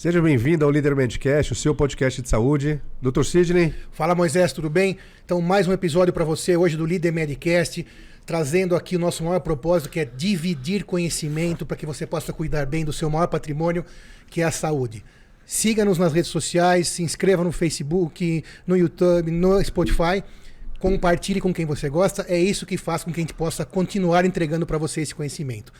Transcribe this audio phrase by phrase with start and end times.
[0.00, 2.80] Seja bem-vindo ao Líder Medcast, o seu podcast de saúde.
[3.02, 3.22] Dr.
[3.22, 3.74] Sidney.
[3.92, 4.96] Fala Moisés, tudo bem?
[5.22, 7.86] Então, mais um episódio para você hoje do Líder Medcast,
[8.24, 12.64] trazendo aqui o nosso maior propósito, que é dividir conhecimento para que você possa cuidar
[12.64, 13.84] bem do seu maior patrimônio,
[14.30, 15.04] que é a saúde.
[15.44, 20.24] Siga-nos nas redes sociais, se inscreva no Facebook, no YouTube, no Spotify.
[20.78, 22.24] Compartilhe com quem você gosta.
[22.26, 25.70] É isso que faz com que a gente possa continuar entregando para você esse conhecimento.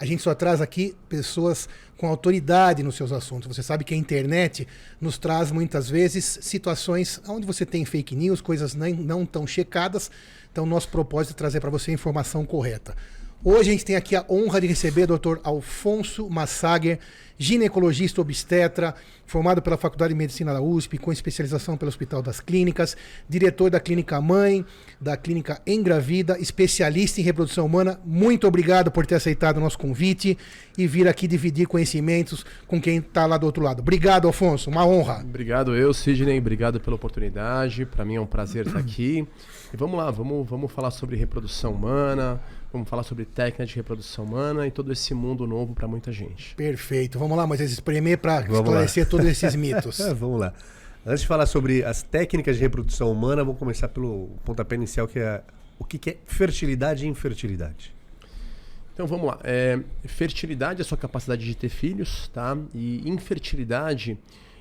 [0.00, 1.68] A gente só traz aqui pessoas
[1.98, 3.54] com autoridade nos seus assuntos.
[3.54, 4.66] Você sabe que a internet
[4.98, 10.10] nos traz muitas vezes situações onde você tem fake news, coisas não, não tão checadas.
[10.50, 12.96] Então, nosso propósito é trazer para você a informação correta.
[13.42, 15.38] Hoje a gente tem aqui a honra de receber o Dr.
[15.42, 16.98] Alfonso Massager,
[17.38, 18.94] ginecologista obstetra,
[19.24, 23.80] formado pela Faculdade de Medicina da USP, com especialização pelo Hospital das Clínicas, diretor da
[23.80, 24.62] Clínica Mãe,
[25.00, 27.98] da Clínica Engravida, especialista em reprodução humana.
[28.04, 30.36] Muito obrigado por ter aceitado o nosso convite
[30.76, 33.80] e vir aqui dividir conhecimentos com quem está lá do outro lado.
[33.80, 35.22] Obrigado, Alfonso, uma honra.
[35.24, 37.86] Obrigado eu, Sidney, obrigado pela oportunidade.
[37.86, 39.26] Para mim é um prazer estar aqui.
[39.72, 42.38] E vamos lá, vamos, vamos falar sobre reprodução humana,
[42.72, 46.54] Vamos falar sobre técnica de reprodução humana e todo esse mundo novo para muita gente.
[46.54, 47.18] Perfeito.
[47.18, 49.10] Vamos lá, Moisés, espremer para esclarecer lá.
[49.10, 49.98] todos esses mitos.
[50.16, 50.54] vamos lá.
[51.04, 55.18] Antes de falar sobre as técnicas de reprodução humana, vamos começar pelo pontapé inicial, que
[55.18, 55.42] é
[55.78, 57.92] o que é fertilidade e infertilidade.
[58.94, 59.40] Então vamos lá.
[59.42, 62.56] É, fertilidade é a sua capacidade de ter filhos, tá?
[62.74, 64.18] E infertilidade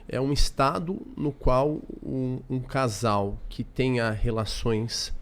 [0.07, 5.13] é um estado no qual um, um casal que tenha relações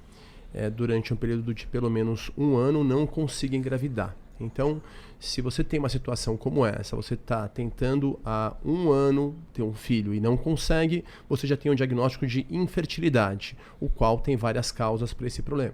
[0.54, 4.16] é, durante um período de pelo menos um ano não consiga engravidar.
[4.40, 4.82] Então,
[5.20, 9.74] se você tem uma situação como essa, você está tentando há um ano ter um
[9.74, 14.72] filho e não consegue, você já tem um diagnóstico de infertilidade, o qual tem várias
[14.72, 15.74] causas para esse problema.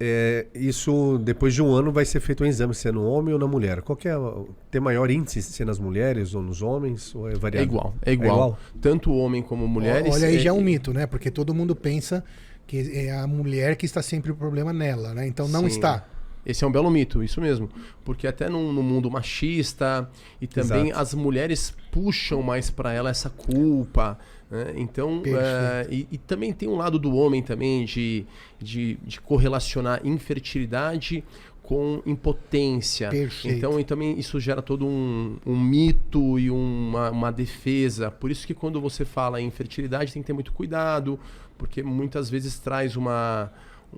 [0.00, 3.32] É, isso, depois de um ano, vai ser feito um exame se é no homem
[3.32, 3.80] ou na mulher.
[3.80, 7.14] Qual é, tem maior índice se é nas mulheres ou nos homens?
[7.14, 7.60] Ou é variável?
[7.60, 8.28] É igual, é igual.
[8.28, 8.58] É igual?
[8.80, 10.12] Tanto homem como mulheres.
[10.12, 11.06] Olha aí, é, já é um mito, né?
[11.06, 12.24] Porque todo mundo pensa
[12.66, 15.26] que é a mulher que está sempre o problema nela, né?
[15.26, 15.66] Então não Sim.
[15.66, 16.06] está.
[16.44, 17.70] Esse é um belo mito, isso mesmo.
[18.04, 20.08] Porque até no, no mundo machista
[20.40, 21.00] e também Exato.
[21.00, 24.18] as mulheres puxam mais para ela essa culpa.
[24.50, 24.74] Né?
[24.76, 28.26] Então, é, e, e, também tem um lado do homem também de,
[28.60, 31.24] de, de correlacionar infertilidade
[31.64, 33.08] com impotência.
[33.08, 33.56] Perfeito.
[33.56, 38.10] Então, e também isso gera todo um, um mito e uma, uma defesa.
[38.10, 41.18] Por isso que quando você fala em infertilidade tem que ter muito cuidado,
[41.56, 43.50] porque muitas vezes traz uma,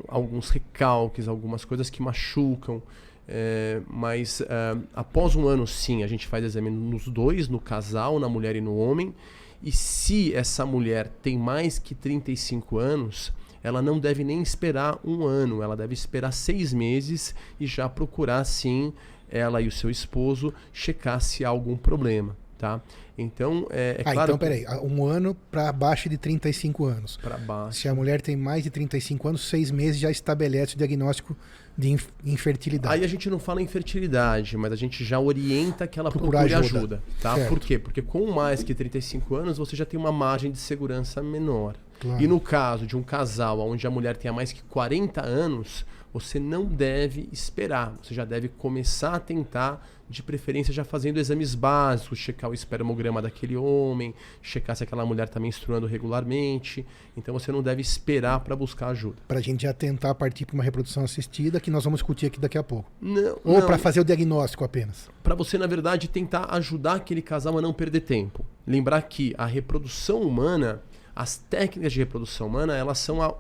[0.07, 2.81] alguns recalques, algumas coisas que machucam.
[3.29, 4.47] É, mas é,
[4.95, 8.61] após um ano, sim, a gente faz exame nos dois, no casal, na mulher e
[8.61, 9.13] no homem.
[9.61, 13.33] E se essa mulher tem mais que 35 anos,
[13.67, 18.45] ela não deve nem esperar um ano, ela deve esperar seis meses e já procurar,
[18.45, 18.93] sim,
[19.29, 22.81] ela e o seu esposo checar se há algum problema, tá?
[23.19, 24.31] Então, é, é ah, claro...
[24.35, 24.65] então, peraí.
[24.85, 27.17] Um ano para baixo de 35 anos.
[27.17, 27.81] Para baixo.
[27.81, 31.37] Se a mulher tem mais de 35 anos, seis meses já estabelece o diagnóstico
[31.77, 32.95] de infertilidade.
[32.95, 36.55] Aí a gente não fala infertilidade, mas a gente já orienta que ela Procurar procure
[36.55, 36.79] ajuda.
[36.79, 37.35] ajuda tá?
[37.49, 37.81] Por quê?
[37.81, 41.75] Porque com mais que 35 anos, você já tem uma margem de segurança menor.
[42.01, 42.23] Claro.
[42.23, 46.39] E no caso de um casal onde a mulher tenha mais que 40 anos, você
[46.39, 47.95] não deve esperar.
[48.03, 53.21] Você já deve começar a tentar de preferência já fazendo exames básicos, checar o espermograma
[53.21, 56.87] daquele homem, checar se aquela mulher está menstruando regularmente.
[57.17, 59.17] Então você não deve esperar para buscar ajuda.
[59.27, 62.39] Para a gente já tentar partir para uma reprodução assistida, que nós vamos discutir aqui
[62.39, 62.91] daqui a pouco.
[63.01, 65.11] Não, Ou para fazer o diagnóstico apenas.
[65.23, 68.45] Para você, na verdade, tentar ajudar aquele casal a não perder tempo.
[68.67, 70.81] Lembrar que a reprodução humana,
[71.17, 73.35] as técnicas de reprodução humana, elas são a,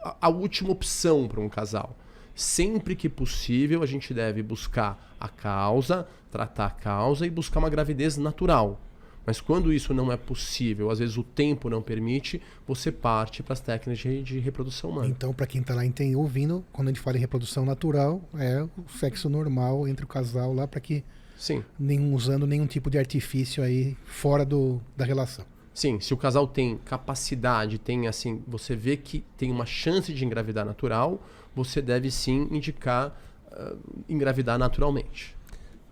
[0.00, 1.96] a, a última opção para um casal.
[2.36, 7.68] Sempre que possível, a gente deve buscar a causa, tratar a causa e buscar uma
[7.68, 8.80] gravidez natural.
[9.26, 13.52] Mas quando isso não é possível, às vezes o tempo não permite, você parte para
[13.52, 15.08] as técnicas de, de, reprodução humana.
[15.08, 18.62] Então, para quem está lá tem, ouvindo, quando a gente fala em reprodução natural, é
[18.62, 21.04] o sexo normal entre o casal lá, para que
[21.36, 21.62] Sim.
[21.78, 25.44] nenhum usando nenhum tipo de artifício aí fora do, da relação.
[25.74, 30.24] Sim, se o casal tem capacidade, tem assim, você vê que tem uma chance de
[30.24, 31.22] engravidar natural,
[31.54, 33.16] você deve sim indicar
[33.52, 33.78] uh,
[34.08, 35.34] engravidar naturalmente.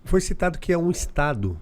[0.03, 1.57] Foi citado que é um estado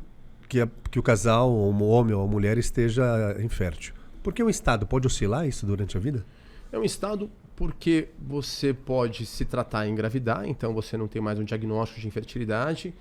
[0.48, 3.94] que, a, que o casal, ou o homem ou a mulher, esteja infértil.
[4.22, 4.86] Por que um estado?
[4.86, 6.26] Pode oscilar isso durante a vida?
[6.72, 11.38] É um estado porque você pode se tratar e engravidar, então você não tem mais
[11.40, 12.94] um diagnóstico de infertilidade.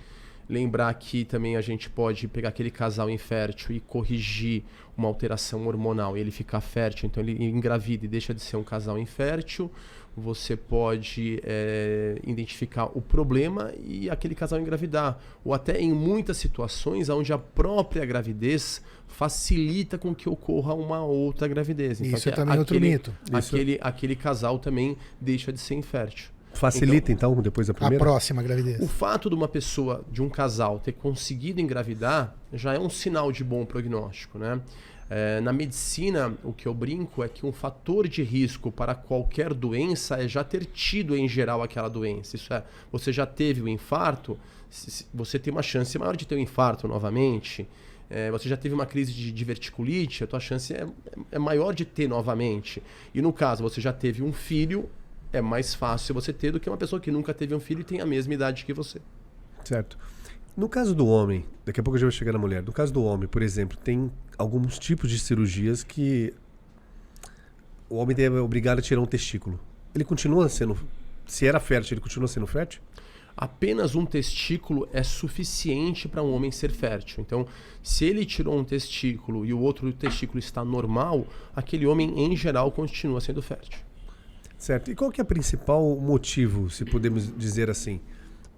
[0.48, 4.64] Lembrar que também a gente pode pegar aquele casal infértil e corrigir
[4.96, 8.64] uma alteração hormonal e ele ficar fértil, então ele engravida e deixa de ser um
[8.64, 9.70] casal infértil
[10.18, 15.18] você pode é, identificar o problema e aquele casal engravidar.
[15.44, 21.48] Ou até em muitas situações onde a própria gravidez facilita com que ocorra uma outra
[21.48, 22.00] gravidez.
[22.00, 23.16] Então, Isso é também aquele, outro mito.
[23.32, 26.30] Aquele, aquele casal também deixa de ser infértil.
[26.52, 28.02] Facilita então, então, depois da primeira?
[28.02, 28.80] A próxima gravidez.
[28.80, 33.30] O fato de uma pessoa, de um casal, ter conseguido engravidar já é um sinal
[33.30, 34.60] de bom prognóstico, né?
[35.10, 39.54] É, na medicina, o que eu brinco é que um fator de risco para qualquer
[39.54, 42.36] doença é já ter tido em geral aquela doença.
[42.36, 42.62] Isso é,
[42.92, 44.38] você já teve o infarto,
[45.14, 47.66] você tem uma chance maior de ter um infarto novamente.
[48.10, 50.86] É, você já teve uma crise de diverticulite, a tua chance é,
[51.32, 52.82] é maior de ter novamente.
[53.14, 54.90] E no caso, você já teve um filho,
[55.32, 57.84] é mais fácil você ter do que uma pessoa que nunca teve um filho e
[57.84, 59.00] tem a mesma idade que você.
[59.64, 59.98] Certo.
[60.56, 62.62] No caso do homem, daqui a pouco eu já vou chegar na mulher.
[62.62, 66.34] No caso do homem, por exemplo, tem alguns tipos de cirurgias que
[67.88, 69.58] o homem é obrigado a tirar um testículo.
[69.94, 70.76] Ele continua sendo.
[71.26, 72.80] Se era fértil, ele continua sendo fértil?
[73.36, 77.22] Apenas um testículo é suficiente para um homem ser fértil.
[77.24, 77.46] Então,
[77.80, 81.24] se ele tirou um testículo e o outro testículo está normal,
[81.54, 83.78] aquele homem, em geral, continua sendo fértil.
[84.58, 84.90] Certo.
[84.90, 88.00] E qual que é o principal motivo, se podemos dizer assim?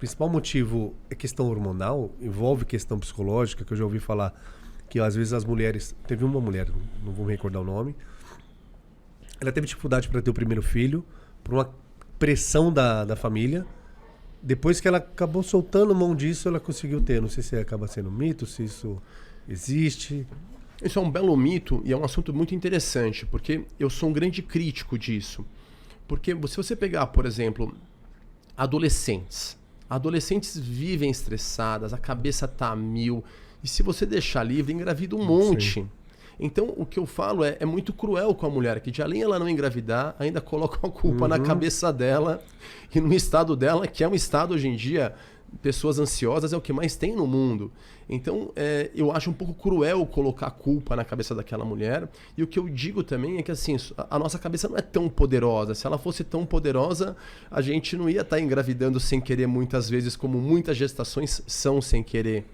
[0.01, 4.35] principal motivo é questão hormonal, envolve questão psicológica, que eu já ouvi falar
[4.89, 5.95] que às vezes as mulheres.
[6.07, 6.69] Teve uma mulher,
[7.05, 7.95] não vou me recordar o nome,
[9.39, 11.05] ela teve dificuldade para ter o primeiro filho,
[11.45, 11.71] por uma
[12.19, 13.67] pressão da, da família.
[14.43, 17.21] Depois que ela acabou soltando mão disso, ela conseguiu ter.
[17.21, 19.01] Não sei se acaba sendo mito, se isso
[19.47, 20.27] existe.
[20.83, 24.13] Isso é um belo mito e é um assunto muito interessante, porque eu sou um
[24.15, 25.45] grande crítico disso.
[26.11, 27.73] Porque se você pegar, por exemplo,
[28.57, 29.57] adolescentes,
[29.91, 33.25] Adolescentes vivem estressadas, a cabeça tá a mil.
[33.61, 35.81] E se você deixar livre, engravida um monte.
[35.81, 35.91] Sim.
[36.39, 39.23] Então, o que eu falo é, é muito cruel com a mulher, que de além
[39.23, 41.29] ela não engravidar, ainda coloca a culpa uhum.
[41.29, 42.41] na cabeça dela
[42.95, 45.13] e no estado dela, que é um estado hoje em dia
[45.63, 47.73] pessoas ansiosas é o que mais tem no mundo.
[48.09, 52.09] Então, é, eu acho um pouco cruel colocar culpa na cabeça daquela mulher.
[52.37, 53.77] E o que eu digo também é que assim,
[54.09, 55.75] a nossa cabeça não é tão poderosa.
[55.75, 57.17] Se ela fosse tão poderosa,
[57.51, 61.81] a gente não ia estar tá engravidando sem querer muitas vezes, como muitas gestações são
[61.81, 62.45] sem querer.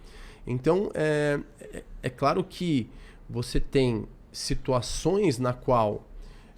[0.47, 2.89] Então, é, é, é claro que
[3.29, 6.07] você tem situações na qual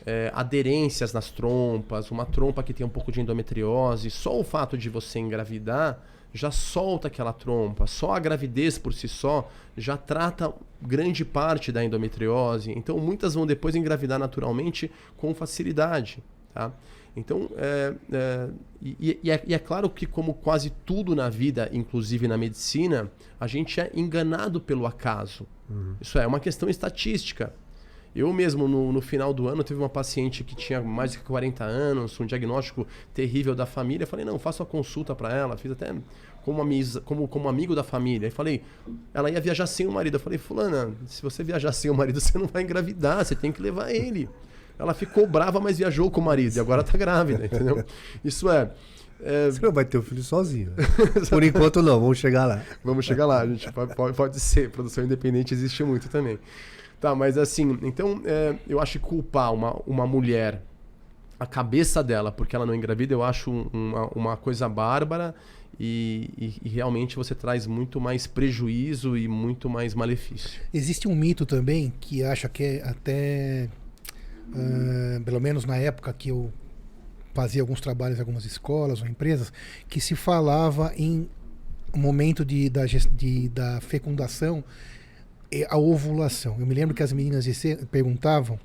[0.05, 4.77] é, aderências nas trompas, uma trompa que tem um pouco de endometriose, só o fato
[4.77, 6.03] de você engravidar
[6.33, 7.87] já solta aquela trompa.
[7.87, 12.73] Só a gravidez por si só já trata grande parte da endometriose.
[12.73, 16.23] Então, muitas vão depois engravidar naturalmente com facilidade.
[16.53, 16.73] Tá?
[17.17, 18.49] Então, é, é,
[18.81, 23.11] e, e, é, e, é, claro que, como quase tudo na vida, inclusive na medicina,
[23.41, 25.47] a gente é enganado pelo acaso.
[25.69, 25.97] Uhum.
[26.01, 27.53] Isso é uma questão estatística.
[28.15, 31.63] Eu mesmo, no, no, final do ano, teve uma paciente que tinha mais de 40
[31.63, 34.05] anos, um diagnóstico terrível da família.
[34.05, 35.57] Eu falei, não, faça uma consulta para ela.
[35.57, 35.95] Fiz até
[36.45, 38.27] como, amiz, como, como amigo da família.
[38.27, 38.63] E falei,
[39.13, 40.15] ela ia viajar sem o marido.
[40.15, 43.53] Eu falei, fulana, se você viajar sem o marido, você não vai engravidar, você tem
[43.53, 44.29] que levar ele.
[44.79, 47.85] Ela ficou brava, mas viajou com o marido e agora tá grávida, entendeu?
[48.25, 48.71] Isso é...
[49.21, 49.51] É...
[49.51, 50.73] Você não vai ter o filho sozinho.
[51.29, 52.63] Por enquanto não, vamos chegar lá.
[52.85, 54.71] Vamos chegar lá, a gente pode, pode ser.
[54.71, 56.39] Produção independente existe muito também.
[57.01, 60.63] Tá, mas assim, então é, eu acho que culpar uma, uma mulher,
[61.39, 65.33] a cabeça dela, porque ela não engravida, eu acho uma, uma coisa bárbara
[65.79, 70.61] e, e, e, realmente você traz muito mais prejuízo e muito mais malefício.
[70.75, 73.69] Existe um mito também que acha que é até,
[74.49, 76.53] uh, pelo menos na época que eu
[77.33, 79.53] fazia alguns trabalhos em algumas escolas ou empresas,
[79.89, 81.29] que se falava em
[81.95, 84.65] momento de, da, de, da fecundação
[85.69, 86.57] a ovulação.
[86.59, 87.47] Eu me lembro que as meninas
[87.91, 88.59] perguntavam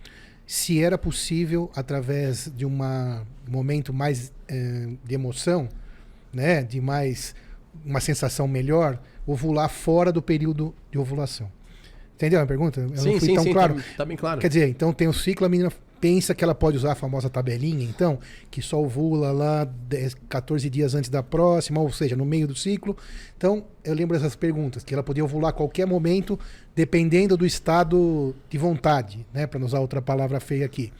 [0.45, 2.77] se era possível, através de um
[3.47, 5.69] momento mais é, de emoção,
[6.33, 7.33] né, de mais
[7.85, 11.49] uma sensação melhor, ovular fora do período de ovulação.
[12.15, 12.81] Entendeu a pergunta?
[12.81, 13.75] Eu sim, sim, tão sim, claro.
[13.75, 14.39] Tá, tá, bem claro.
[14.39, 15.71] Quer dizer, então tem o ciclo, a menina
[16.03, 18.19] pensa que ela pode usar a famosa tabelinha, então,
[18.51, 22.53] que só ovula lá 10, 14 dias antes da próxima, ou seja, no meio do
[22.53, 22.97] ciclo.
[23.37, 26.37] Então, eu lembro dessas perguntas, que ela podia ovular a qualquer momento,
[26.75, 30.91] dependendo do estado de vontade, né, para não usar outra palavra feia aqui.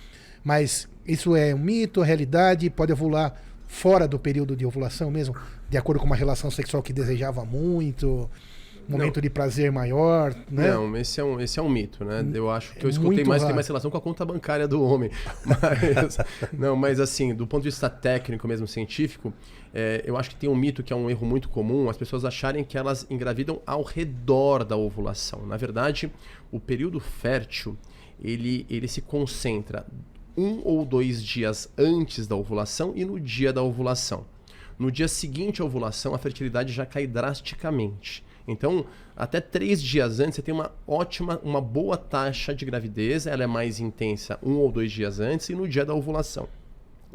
[0.41, 3.35] Mas isso é um mito, realidade, pode ovular
[3.67, 5.35] fora do período de ovulação mesmo,
[5.69, 8.29] de acordo com uma relação sexual que desejava muito
[8.87, 9.21] momento não.
[9.21, 10.71] de prazer maior, né?
[10.71, 12.25] Não, esse é um, esse é um mito, né?
[12.33, 14.83] Eu acho que eu escutei mais que tem mais relação com a conta bancária do
[14.83, 15.09] homem.
[15.45, 16.17] Mas,
[16.51, 19.33] não, mas assim, do ponto de vista técnico mesmo, científico,
[19.73, 22.25] é, eu acho que tem um mito que é um erro muito comum, as pessoas
[22.25, 25.45] acharem que elas engravidam ao redor da ovulação.
[25.45, 26.11] Na verdade,
[26.51, 27.77] o período fértil,
[28.21, 29.85] ele, ele se concentra
[30.37, 34.25] um ou dois dias antes da ovulação e no dia da ovulação.
[34.77, 38.23] No dia seguinte à ovulação, a fertilidade já cai drasticamente.
[38.47, 38.85] Então,
[39.15, 43.25] até três dias antes, você tem uma ótima, uma boa taxa de gravidez.
[43.25, 46.47] Ela é mais intensa um ou dois dias antes e no dia da ovulação.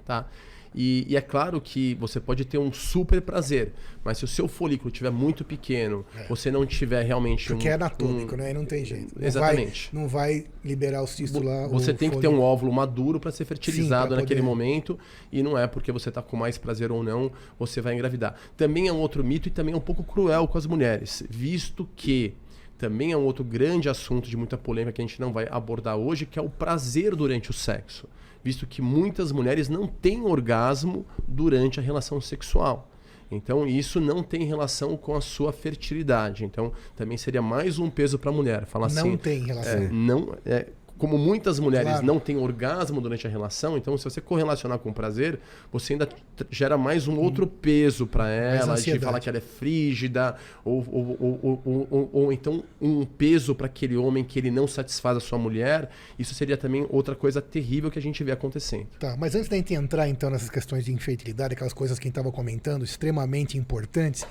[0.05, 0.27] Tá?
[0.75, 3.73] E, e, é claro que você pode ter um super prazer,
[4.05, 6.27] mas se o seu folículo estiver muito pequeno, é.
[6.29, 7.71] você não tiver realmente Porque um.
[7.71, 8.39] é anatômico, um...
[8.39, 8.51] né?
[8.51, 9.19] E não tem jeito.
[9.19, 9.91] Não Exatamente.
[9.93, 11.67] Vai, não vai liberar o cisto lá.
[11.69, 14.49] Você tem que ter um óvulo maduro para ser fertilizado Sim, naquele poder...
[14.49, 14.99] momento.
[15.33, 18.35] E não é porque você está com mais prazer ou não, você vai engravidar.
[18.57, 21.89] Também é um outro mito e também é um pouco cruel com as mulheres, visto
[21.97, 22.35] que
[22.77, 25.97] também é um outro grande assunto de muita polêmica que a gente não vai abordar
[25.97, 28.07] hoje, que é o prazer durante o sexo
[28.43, 32.91] visto que muitas mulheres não têm orgasmo durante a relação sexual.
[33.31, 36.45] Então, isso não tem relação com a sua fertilidade.
[36.45, 38.65] Então, também seria mais um peso para a mulher.
[38.65, 39.83] Falar não assim, tem relação.
[39.83, 40.67] É, não, é,
[40.99, 42.07] como muitas mulheres claro.
[42.07, 45.39] não têm orgasmo durante a relação, então se você correlacionar com o prazer,
[45.73, 46.09] você ainda
[46.51, 47.51] gera mais um outro hum.
[47.61, 53.05] peso para ela, de falar que ela é frígida, ou, ou, ou, ou então um
[53.05, 55.89] peso para aquele homem que ele não satisfaz a sua mulher.
[56.19, 58.87] Isso seria também outra coisa terrível que a gente vê acontecendo.
[58.99, 62.09] Tá, mas antes da gente entrar então nessas questões de infertilidade, aquelas coisas que a
[62.09, 64.27] gente estava comentando, extremamente importantes,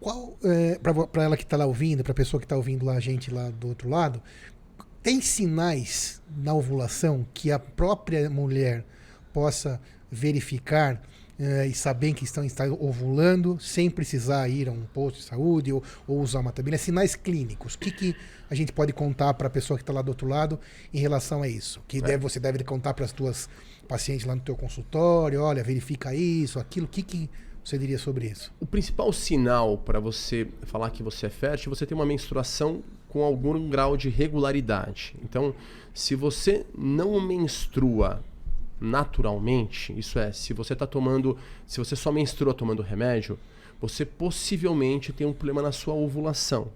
[0.00, 2.94] qual é, para ela que está lá ouvindo, para a pessoa que está ouvindo lá
[2.94, 4.22] a gente lá do outro lado,
[5.08, 8.84] tem sinais na ovulação que a própria mulher
[9.32, 11.02] possa verificar
[11.40, 15.72] uh, e saber que estão, estão ovulando sem precisar ir a um posto de saúde
[15.72, 16.76] ou, ou usar uma tabela?
[16.76, 17.72] Sinais clínicos.
[17.72, 18.16] O que, que
[18.50, 20.60] a gente pode contar para a pessoa que está lá do outro lado
[20.92, 21.80] em relação a isso?
[21.88, 22.02] Que é.
[22.02, 23.48] deve, você deve contar para as tuas
[23.88, 26.84] pacientes lá no teu consultório, olha, verifica isso, aquilo.
[26.84, 27.30] O que, que
[27.64, 28.52] você diria sobre isso?
[28.60, 33.22] O principal sinal para você falar que você é fértil, você tem uma menstruação com
[33.22, 35.14] algum grau de regularidade.
[35.22, 35.54] Então,
[35.94, 38.22] se você não menstrua
[38.80, 41.36] naturalmente, isso é, se você está tomando,
[41.66, 43.38] se você só menstrua tomando remédio,
[43.80, 46.68] você possivelmente tem um problema na sua ovulação.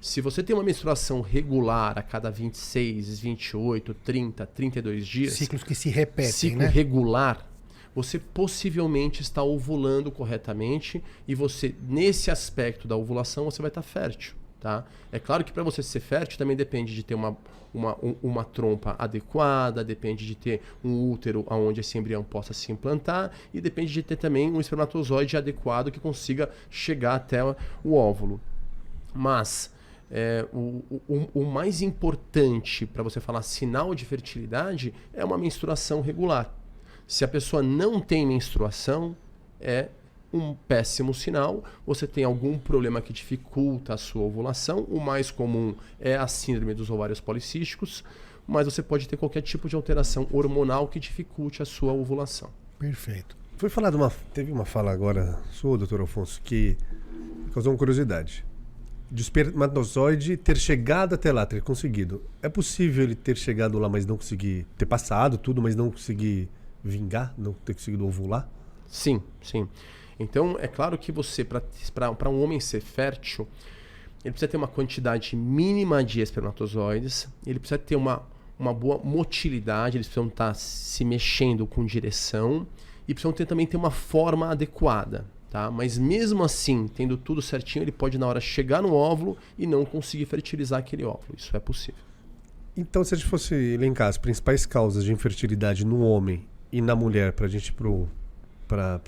[0.00, 5.74] Se você tem uma menstruação regular a cada 26, 28, 30, 32 dias, ciclos que
[5.74, 6.66] se repetem, ciclo né?
[6.66, 7.48] regular,
[7.94, 14.34] você possivelmente está ovulando corretamente e você nesse aspecto da ovulação você vai estar fértil.
[14.64, 14.82] Tá?
[15.12, 17.36] É claro que para você ser fértil também depende de ter uma,
[17.74, 23.30] uma, uma trompa adequada, depende de ter um útero onde esse embrião possa se implantar
[23.52, 27.44] e depende de ter também um espermatozoide adequado que consiga chegar até
[27.84, 28.40] o óvulo.
[29.14, 29.70] Mas
[30.10, 36.00] é, o, o, o mais importante para você falar sinal de fertilidade é uma menstruação
[36.00, 36.50] regular.
[37.06, 39.14] Se a pessoa não tem menstruação,
[39.60, 39.90] é
[40.34, 41.62] um péssimo sinal.
[41.86, 44.80] Você tem algum problema que dificulta a sua ovulação.
[44.90, 48.02] O mais comum é a síndrome dos ovários policísticos,
[48.46, 52.50] mas você pode ter qualquer tipo de alteração hormonal que dificulte a sua ovulação.
[52.78, 53.36] Perfeito.
[53.56, 54.10] Foi falado uma.
[54.32, 56.76] Teve uma fala agora sua, doutor Alfonso, que
[57.52, 58.44] causou uma curiosidade.
[59.08, 62.20] De espermatozoide ter chegado até lá, ter conseguido.
[62.42, 64.66] É possível ele ter chegado lá, mas não conseguir.
[64.76, 66.48] ter passado tudo, mas não conseguir
[66.82, 68.48] vingar, não ter conseguido ovular?
[68.88, 69.68] Sim, sim.
[70.18, 73.48] Então, é claro que você, para um homem ser fértil,
[74.24, 78.22] ele precisa ter uma quantidade mínima de espermatozoides, ele precisa ter uma,
[78.58, 82.66] uma boa motilidade, eles precisam estar se mexendo com direção
[83.06, 85.26] e precisam ter, também ter uma forma adequada.
[85.50, 85.70] Tá?
[85.70, 89.84] Mas mesmo assim, tendo tudo certinho, ele pode na hora chegar no óvulo e não
[89.84, 91.36] conseguir fertilizar aquele óvulo.
[91.36, 92.00] Isso é possível.
[92.76, 96.96] Então, se a gente fosse elencar as principais causas de infertilidade no homem e na
[96.96, 98.08] mulher, para a gente ir pro
[98.66, 99.00] para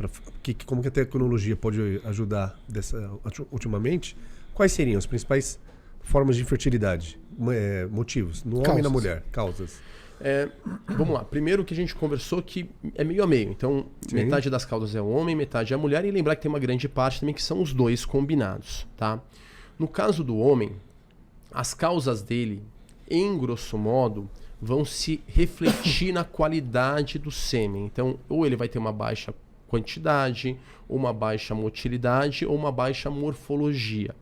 [0.43, 3.11] que, como que a tecnologia pode ajudar dessa,
[3.51, 4.17] ultimamente,
[4.55, 5.59] quais seriam as principais
[6.01, 7.19] formas de infertilidade,
[7.51, 8.69] é, motivos, no causas.
[8.69, 9.81] homem e na mulher, causas?
[10.21, 10.49] É,
[10.87, 11.25] vamos lá.
[11.25, 13.51] Primeiro que a gente conversou que é meio a meio.
[13.51, 14.17] Então, Sim.
[14.17, 16.05] metade das causas é o homem, metade é a mulher.
[16.05, 19.21] E lembrar que tem uma grande parte também que são os dois combinados, tá?
[19.79, 20.73] No caso do homem,
[21.53, 22.63] as causas dele,
[23.11, 24.29] em grosso modo,
[24.61, 27.85] vão se refletir na qualidade do sêmen.
[27.85, 29.35] Então, ou ele vai ter uma baixa
[29.67, 30.59] quantidade,
[30.89, 34.15] uma baixa motilidade ou uma baixa morfologia.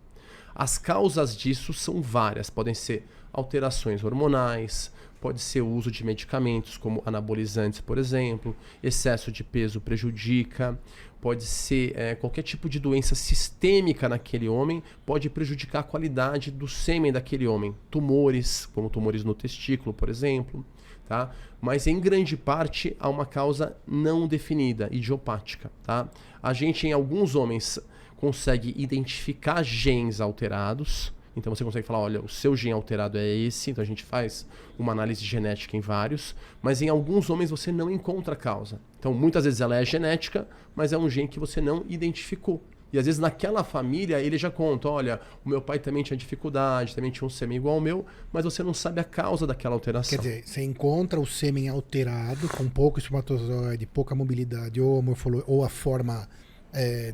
[0.55, 6.77] As causas disso são várias, podem ser alterações hormonais, pode ser o uso de medicamentos
[6.77, 10.79] como anabolizantes, por exemplo, excesso de peso prejudica,
[11.21, 16.69] pode ser é, qualquer tipo de doença sistêmica naquele homem, pode prejudicar a qualidade do
[16.69, 20.65] sêmen daquele homem, tumores, como tumores no testículo, por exemplo
[21.09, 21.31] tá?
[21.61, 26.09] Mas em grande parte há uma causa não definida, idiopática, tá?
[26.43, 27.79] A gente em alguns homens
[28.17, 33.71] consegue identificar genes alterados, Então você consegue falar, olha, o seu gene alterado é esse,
[33.71, 34.47] então a gente faz
[34.79, 38.81] uma análise genética em vários, mas em alguns homens você não encontra a causa.
[38.99, 42.63] Então muitas vezes ela é genética, mas é um gene que você não identificou.
[42.95, 46.95] E às vezes naquela família ele já conta, olha, o meu pai também tinha dificuldade,
[46.95, 50.17] também tinha um sêmen igual ao meu, mas você não sabe a causa daquela alteração.
[50.17, 55.65] Quer dizer, você encontra o sêmen alterado, com pouco espermatozoide, pouca mobilidade, ou, morfolo, ou
[55.65, 56.29] a forma,
[56.73, 57.13] é,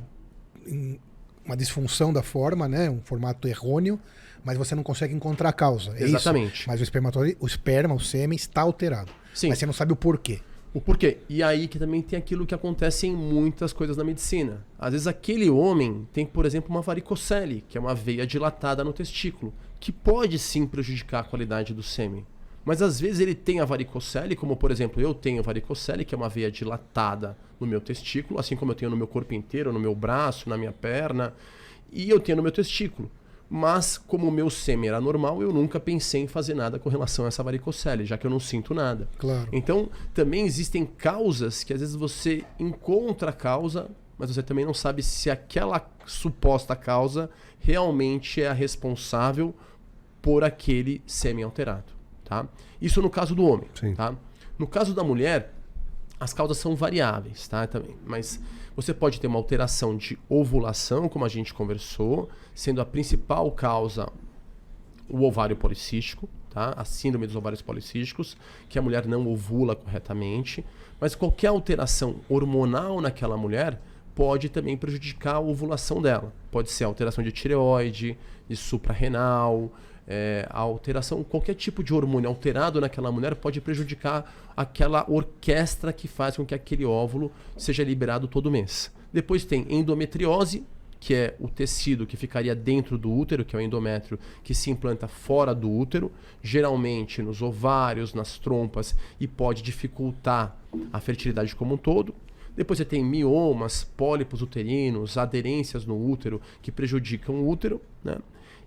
[1.46, 2.90] uma disfunção da forma, né?
[2.90, 3.98] um formato errôneo,
[4.44, 5.96] mas você não consegue encontrar a causa.
[5.96, 6.60] É Exatamente.
[6.60, 6.68] Isso?
[6.68, 9.10] Mas o, espermatozoide, o esperma, o sêmen, está alterado.
[9.32, 9.48] Sim.
[9.48, 10.40] Mas você não sabe o porquê.
[10.72, 11.18] O porquê?
[11.28, 14.64] E aí que também tem aquilo que acontece em muitas coisas na medicina.
[14.78, 18.92] Às vezes aquele homem tem, por exemplo, uma varicocele, que é uma veia dilatada no
[18.92, 22.24] testículo, que pode sim prejudicar a qualidade do sêmen.
[22.64, 26.18] Mas às vezes ele tem a varicocele, como por exemplo eu tenho varicocele, que é
[26.18, 29.80] uma veia dilatada no meu testículo, assim como eu tenho no meu corpo inteiro, no
[29.80, 31.34] meu braço, na minha perna,
[31.90, 33.10] e eu tenho no meu testículo.
[33.52, 37.24] Mas, como o meu sêmen era normal, eu nunca pensei em fazer nada com relação
[37.24, 39.08] a essa varicocele, já que eu não sinto nada.
[39.18, 39.48] Claro.
[39.50, 44.72] Então, também existem causas que às vezes você encontra a causa, mas você também não
[44.72, 47.28] sabe se aquela suposta causa
[47.58, 49.52] realmente é a responsável
[50.22, 51.92] por aquele sêmen alterado.
[52.24, 52.46] Tá?
[52.80, 53.68] Isso no caso do homem.
[53.74, 53.94] Sim.
[53.94, 54.14] Tá?
[54.56, 55.52] No caso da mulher,
[56.20, 57.66] as causas são variáveis, tá?
[57.66, 57.96] Também.
[58.04, 58.38] Mas
[58.76, 64.06] você pode ter uma alteração de ovulação, como a gente conversou, sendo a principal causa
[65.08, 66.74] o ovário policístico, tá?
[66.76, 68.36] A síndrome dos ovários policísticos,
[68.68, 70.64] que a mulher não ovula corretamente.
[71.00, 73.80] Mas qualquer alteração hormonal naquela mulher
[74.14, 76.32] pode também prejudicar a ovulação dela.
[76.50, 79.72] Pode ser alteração de tireoide, de suprarrenal,
[80.06, 86.08] é, a alteração, qualquer tipo de hormônio alterado naquela mulher pode prejudicar aquela orquestra que
[86.08, 88.92] faz com que aquele óvulo seja liberado todo mês.
[89.12, 90.64] Depois tem endometriose,
[91.00, 94.70] que é o tecido que ficaria dentro do útero, que é o endométrio, que se
[94.70, 100.56] implanta fora do útero, geralmente nos ovários, nas trompas, e pode dificultar
[100.92, 102.14] a fertilidade como um todo.
[102.54, 107.80] Depois você tem miomas, pólipos uterinos, aderências no útero que prejudicam o útero.
[108.04, 108.18] Né?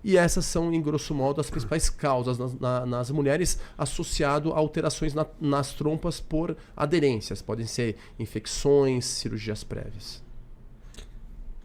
[0.04, 4.58] E essas são, em grosso modo, as principais causas nas, na, nas mulheres associado a
[4.58, 7.40] alterações na, nas trompas por aderências.
[7.40, 10.22] Podem ser infecções, cirurgias prévias.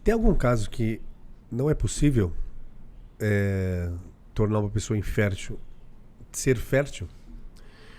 [0.02, 1.02] Tem algum caso que
[1.52, 2.32] não é possível
[3.18, 3.90] é,
[4.32, 5.60] tornar uma pessoa infértil
[6.32, 7.08] ser fértil?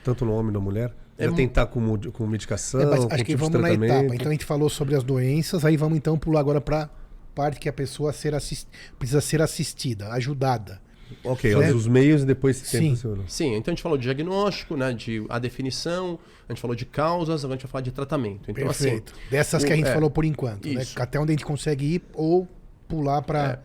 [0.04, 0.95] Tanto no homem como na mulher?
[1.17, 4.15] É Já tentar com, com medicação, é, acho com que vamos na etapa.
[4.15, 6.89] Então a gente falou sobre as doenças, aí vamos então pular agora para
[7.34, 8.67] parte que a pessoa ser assist...
[8.98, 10.82] precisa ser assistida, ajudada.
[11.24, 11.72] Ok, né?
[11.74, 12.96] os meios e depois se Sim.
[13.28, 16.17] Sim, então a gente falou de diagnóstico, né, de a definição,
[16.48, 18.50] a gente falou de causas, agora a gente vai falar de tratamento.
[18.50, 19.13] Então, assim, Perfeito.
[19.13, 20.84] Assim, Dessas o, que a gente é, falou por enquanto, né?
[20.96, 22.48] até onde a gente consegue ir ou
[22.88, 23.62] pular para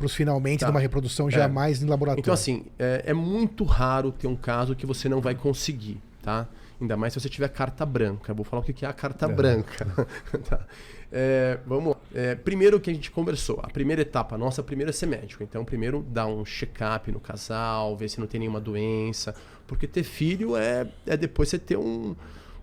[0.00, 0.04] é.
[0.04, 0.66] os finalmente tá.
[0.66, 1.30] de uma reprodução é.
[1.30, 2.20] jamais em laboratório.
[2.20, 6.48] Então, assim, é, é, muito raro ter um caso que você não vai conseguir, tá?
[6.80, 8.32] Ainda mais se você tiver carta branca.
[8.32, 9.28] Eu vou falar o que é a carta é.
[9.28, 9.86] branca.
[10.48, 10.66] tá.
[11.12, 12.00] É, vamos lá.
[12.14, 15.42] É, primeiro que a gente conversou, a primeira etapa nossa, primeiro é ser médico.
[15.42, 19.34] Então, primeiro dar um check-up no casal, ver se não tem nenhuma doença.
[19.66, 22.14] Porque ter filho é, é depois você ter um,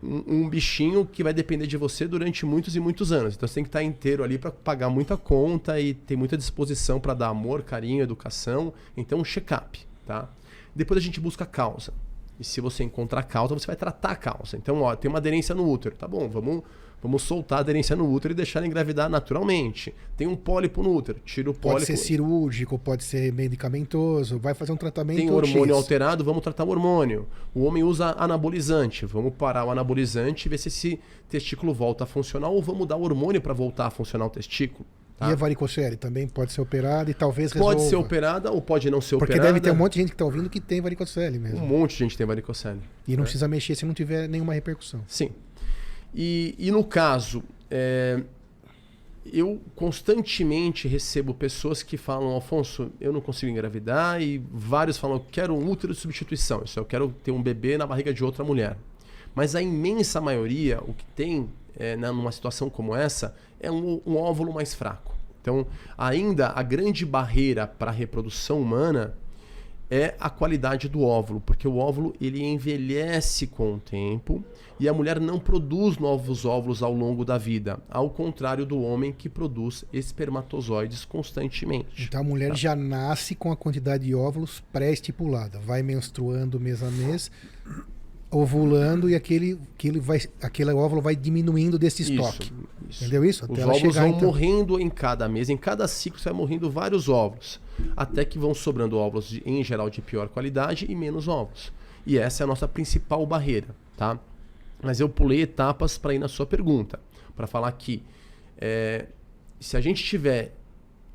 [0.02, 3.36] um, um, bichinho que vai depender de você durante muitos e muitos anos.
[3.36, 7.00] Então, você tem que estar inteiro ali para pagar muita conta e ter muita disposição
[7.00, 8.74] para dar amor, carinho, educação.
[8.96, 10.30] Então, um check-up, tá?
[10.74, 11.94] Depois a gente busca a causa.
[12.40, 14.56] E se você encontrar a causa, você vai tratar a causa.
[14.56, 15.96] Então, ó, tem uma aderência no útero.
[15.96, 16.64] Tá bom, vamos
[17.02, 19.94] Vamos soltar a aderência no útero e deixar ela engravidar naturalmente.
[20.16, 21.80] Tem um pólipo no útero, tira o pólipo.
[21.80, 25.18] Pode ser cirúrgico, pode ser medicamentoso, vai fazer um tratamento.
[25.18, 25.78] Tem hormônio X.
[25.78, 27.28] alterado, vamos tratar o hormônio.
[27.54, 32.08] O homem usa anabolizante, vamos parar o anabolizante e ver se esse testículo volta a
[32.08, 34.86] funcionar ou vamos dar hormônio para voltar a funcionar o testículo.
[35.18, 35.30] Tá?
[35.30, 37.76] E a varicocele também pode ser operada e talvez resolva.
[37.76, 39.50] Pode ser operada ou pode não ser Porque operada.
[39.50, 41.64] Porque deve ter um monte de gente que está ouvindo que tem varicocele mesmo.
[41.64, 42.82] Um monte de gente tem varicocele.
[43.08, 43.24] E não é.
[43.24, 45.02] precisa mexer se não tiver nenhuma repercussão.
[45.08, 45.32] Sim.
[46.14, 48.22] E, e no caso, é,
[49.32, 55.26] eu constantemente recebo pessoas que falam, Alfonso, eu não consigo engravidar, e vários falam, eu
[55.32, 58.44] quero um útero de substituição, isso eu quero ter um bebê na barriga de outra
[58.44, 58.78] mulher.
[59.36, 64.18] Mas a imensa maioria, o que tem é, numa situação como essa, é um, um
[64.18, 65.16] óvulo mais fraco.
[65.42, 65.66] Então,
[65.98, 69.16] ainda a grande barreira para a reprodução humana
[69.90, 74.44] é a qualidade do óvulo, porque o óvulo ele envelhece com o tempo
[74.80, 79.12] e a mulher não produz novos óvulos ao longo da vida, ao contrário do homem
[79.12, 82.06] que produz espermatozoides constantemente.
[82.08, 82.56] Então a mulher tá?
[82.56, 87.32] já nasce com a quantidade de óvulos pré-estipulada, vai menstruando mês a mês
[88.30, 92.44] ovulando e aquele, aquele, vai, aquele óvulo vai diminuindo desse estoque.
[92.44, 92.54] Isso,
[92.90, 93.04] isso.
[93.04, 93.46] Entendeu isso?
[93.46, 94.28] Até Os óvulos chegar, vão então...
[94.28, 97.60] morrendo em cada mês, em cada ciclo vai morrendo vários óvulos,
[97.96, 101.72] até que vão sobrando óvulos de, em geral de pior qualidade e menos óvulos.
[102.06, 104.20] E essa é a nossa principal barreira, tá?
[104.82, 107.00] Mas eu pulei etapas para ir na sua pergunta,
[107.36, 108.04] para falar que
[108.58, 109.08] é,
[109.60, 110.54] se a gente tiver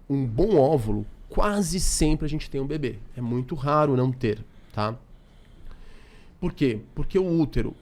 [0.08, 2.98] um bom óvulo, quase sempre a gente tem um bebê.
[3.16, 4.96] É muito raro não ter, tá?
[6.42, 6.80] Por quê?
[6.92, 7.72] Porque o útero,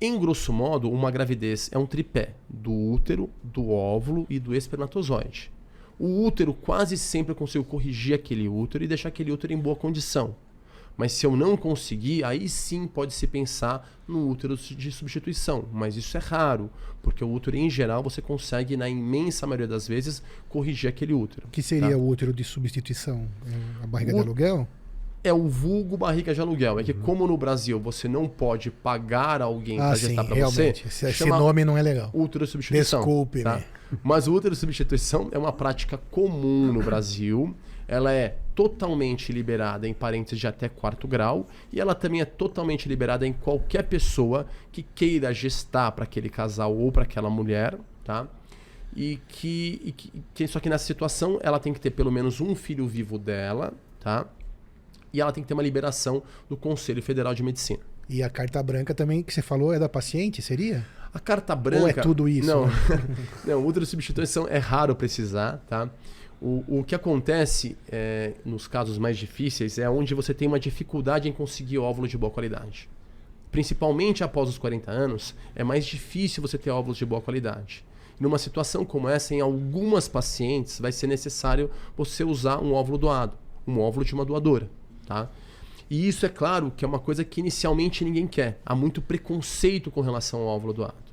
[0.00, 5.50] em grosso modo, uma gravidez é um tripé do útero, do óvulo e do espermatozoide.
[5.98, 9.74] O útero quase sempre eu consigo corrigir aquele útero e deixar aquele útero em boa
[9.74, 10.36] condição.
[10.96, 15.64] Mas se eu não conseguir, aí sim pode se pensar no útero de substituição.
[15.72, 16.70] Mas isso é raro,
[17.02, 21.48] porque o útero em geral você consegue, na imensa maioria das vezes, corrigir aquele útero.
[21.48, 21.96] O que seria tá?
[21.96, 23.26] o útero de substituição?
[23.82, 24.14] A barriga o...
[24.14, 24.68] de aluguel?
[25.24, 26.78] É o vulgo barriga de aluguel.
[26.78, 27.00] É que, uhum.
[27.00, 30.68] como no Brasil você não pode pagar alguém ah, para gestar para você.
[30.68, 32.10] Esse, esse nome não é legal.
[32.12, 33.00] Útero substituição.
[33.00, 33.56] Desculpe, tá?
[33.56, 33.64] né?
[34.02, 37.56] Mas o útero substituição é uma prática comum no Brasil.
[37.88, 42.88] Ela é totalmente liberada em parentes de até quarto grau e ela também é totalmente
[42.88, 48.26] liberada em qualquer pessoa que queira gestar para aquele casal ou para aquela mulher, tá?
[48.96, 52.40] E que, e que, que só que nessa situação ela tem que ter pelo menos
[52.40, 54.26] um filho vivo dela, tá?
[55.14, 57.78] E ela tem que ter uma liberação do Conselho Federal de Medicina.
[58.08, 60.84] E a carta branca também que você falou é da paciente, seria?
[61.12, 61.82] A carta branca.
[61.82, 62.48] Ou é tudo isso?
[62.48, 62.66] Não,
[63.46, 65.88] não útero substituição é raro precisar, tá?
[66.42, 71.28] O, o que acontece é, nos casos mais difíceis é onde você tem uma dificuldade
[71.28, 72.90] em conseguir óvulo de boa qualidade.
[73.52, 77.84] Principalmente após os 40 anos, é mais difícil você ter óvulos de boa qualidade.
[78.18, 83.38] Numa situação como essa, em algumas pacientes, vai ser necessário você usar um óvulo doado,
[83.64, 84.68] um óvulo de uma doadora.
[85.06, 85.28] Tá?
[85.90, 88.60] E isso é claro que é uma coisa que inicialmente ninguém quer.
[88.64, 91.04] Há muito preconceito com relação ao óvulo doado.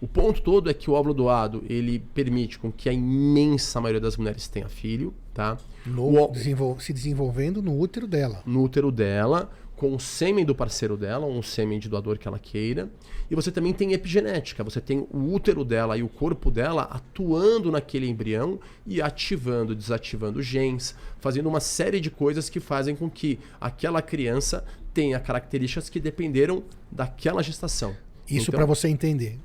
[0.00, 4.00] O ponto todo é que o óvulo doado ele permite com que a imensa maioria
[4.00, 5.56] das mulheres tenha filho, tá?
[5.86, 8.42] No, desenvol se desenvolvendo no útero dela.
[8.44, 9.50] No útero dela,
[9.84, 12.88] com o sêmen do parceiro dela, ou um sêmen de doador que ela queira.
[13.30, 17.70] E você também tem epigenética, você tem o útero dela e o corpo dela atuando
[17.70, 23.38] naquele embrião e ativando, desativando genes, fazendo uma série de coisas que fazem com que
[23.60, 27.94] aquela criança tenha características que dependeram daquela gestação.
[28.26, 29.38] Isso então, para você entender.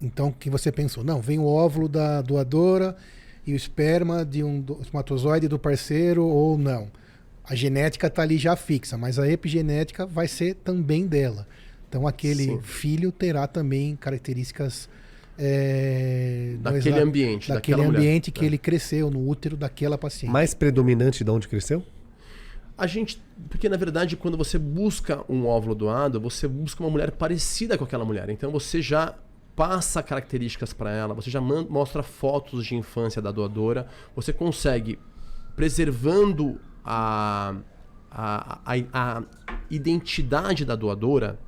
[0.00, 1.02] Então, o que você pensou?
[1.02, 2.96] Não, vem o óvulo da doadora
[3.44, 7.01] e o esperma de um espermatozoide do parceiro ou não
[7.44, 11.46] a genética está ali já fixa, mas a epigenética vai ser também dela.
[11.88, 12.60] Então aquele Sim.
[12.62, 14.88] filho terá também características
[15.36, 18.32] é, daquele ambiente, daquele ambiente mulher.
[18.32, 18.46] que é.
[18.46, 20.32] ele cresceu no útero daquela paciente.
[20.32, 21.84] Mais predominante de onde cresceu?
[22.78, 27.10] A gente, porque na verdade quando você busca um óvulo doado, você busca uma mulher
[27.10, 28.30] parecida com aquela mulher.
[28.30, 29.14] Então você já
[29.54, 34.98] passa características para ela, você já mostra fotos de infância da doadora, você consegue
[35.54, 37.54] preservando a,
[38.10, 39.22] a, a, a
[39.70, 41.38] identidade da doadora,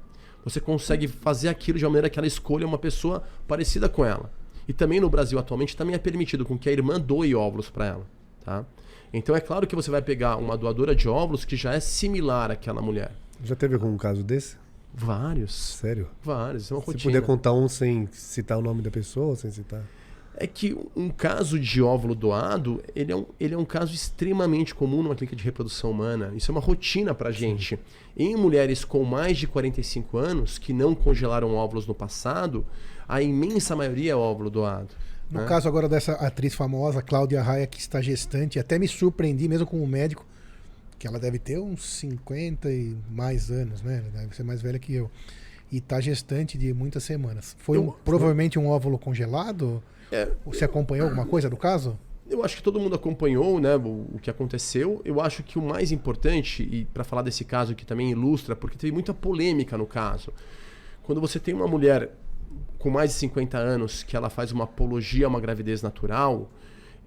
[0.45, 4.31] você consegue fazer aquilo de uma maneira que ela escolha uma pessoa parecida com ela.
[4.69, 7.87] E também no Brasil atualmente também é permitido com que a irmã doe óvulos para
[7.87, 8.07] ela,
[8.45, 8.65] tá?
[9.13, 12.51] Então é claro que você vai pegar uma doadora de óvulos que já é similar
[12.51, 13.13] àquela mulher.
[13.45, 14.57] Já teve algum caso desse?
[14.93, 15.55] Vários.
[15.55, 16.09] Sério?
[16.23, 16.71] Vários.
[16.71, 17.13] É uma Se rotina.
[17.13, 19.83] puder contar um sem citar o nome da pessoa, sem citar
[20.37, 24.75] é que um caso de óvulo doado, ele é um, ele é um caso extremamente
[24.75, 26.33] comum numa clínica de reprodução humana.
[26.35, 27.79] Isso é uma rotina para gente.
[28.17, 32.65] Em mulheres com mais de 45 anos, que não congelaram óvulos no passado,
[33.09, 34.89] a imensa maioria é óvulo doado.
[35.31, 35.47] No né?
[35.47, 39.87] caso agora dessa atriz famosa, Cláudia Raia, que está gestante, até me surpreendi, mesmo como
[39.87, 40.25] médico,
[40.99, 43.99] que ela deve ter uns 50 e mais anos, né?
[43.99, 45.11] Ela deve ser mais velha que eu.
[45.71, 47.57] E está gestante de muitas semanas.
[47.59, 49.83] Foi um, provavelmente um óvulo congelado?
[50.15, 51.99] É, Você acompanhou alguma coisa do caso?
[52.31, 55.03] Eu acho que todo mundo acompanhou né, o, o que aconteceu.
[55.05, 58.79] Eu acho que o mais importante, e para falar desse caso que também ilustra, porque
[58.79, 60.33] teve muita polêmica no caso.
[61.03, 62.13] Quando você tem uma mulher
[62.79, 66.49] com mais de 50 anos que ela faz uma apologia a uma gravidez natural,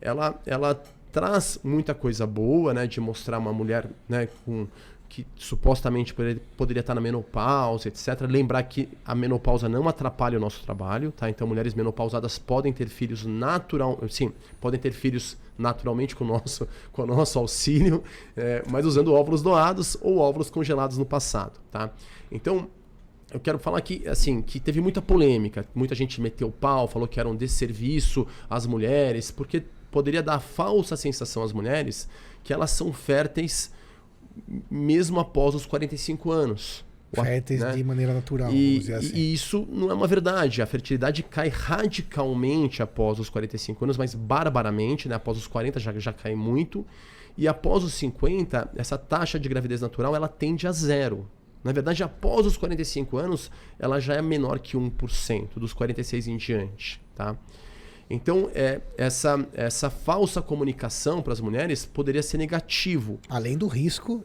[0.01, 0.79] ela, ela
[1.11, 4.67] traz muita coisa boa, né, de mostrar uma mulher né, com
[5.09, 8.21] que supostamente poderia, estar na menopausa, etc.
[8.21, 11.29] Lembrar que a menopausa não atrapalha o nosso trabalho, tá?
[11.29, 16.67] Então mulheres menopausadas podem ter filhos natural, sim, podem ter filhos naturalmente com o nosso,
[16.91, 18.03] com o nosso auxílio,
[18.35, 21.89] é, mas usando óvulos doados ou óvulos congelados no passado, tá?
[22.31, 22.67] Então
[23.31, 27.19] eu quero falar que assim que teve muita polêmica, muita gente meteu pau, falou que
[27.19, 32.07] era um desserviço às mulheres, porque poderia dar falsa sensação às mulheres
[32.43, 33.71] que elas são férteis
[34.69, 36.85] mesmo após os 45 anos.
[37.13, 37.71] Férteis né?
[37.71, 38.51] de maneira natural.
[38.51, 39.15] E, assim.
[39.15, 40.61] e, isso não é uma verdade.
[40.61, 45.15] A fertilidade cai radicalmente após os 45 anos, mas barbaramente, né?
[45.15, 46.85] Após os 40 já, já cai muito.
[47.37, 51.29] E após os 50, essa taxa de gravidez natural ela tende a zero.
[51.63, 56.37] Na verdade, após os 45 anos, ela já é menor que 1%, dos 46 em
[56.37, 57.01] diante.
[57.15, 57.37] Tá?
[58.09, 63.19] Então, é, essa, essa falsa comunicação para as mulheres poderia ser negativo.
[63.29, 64.23] Além do risco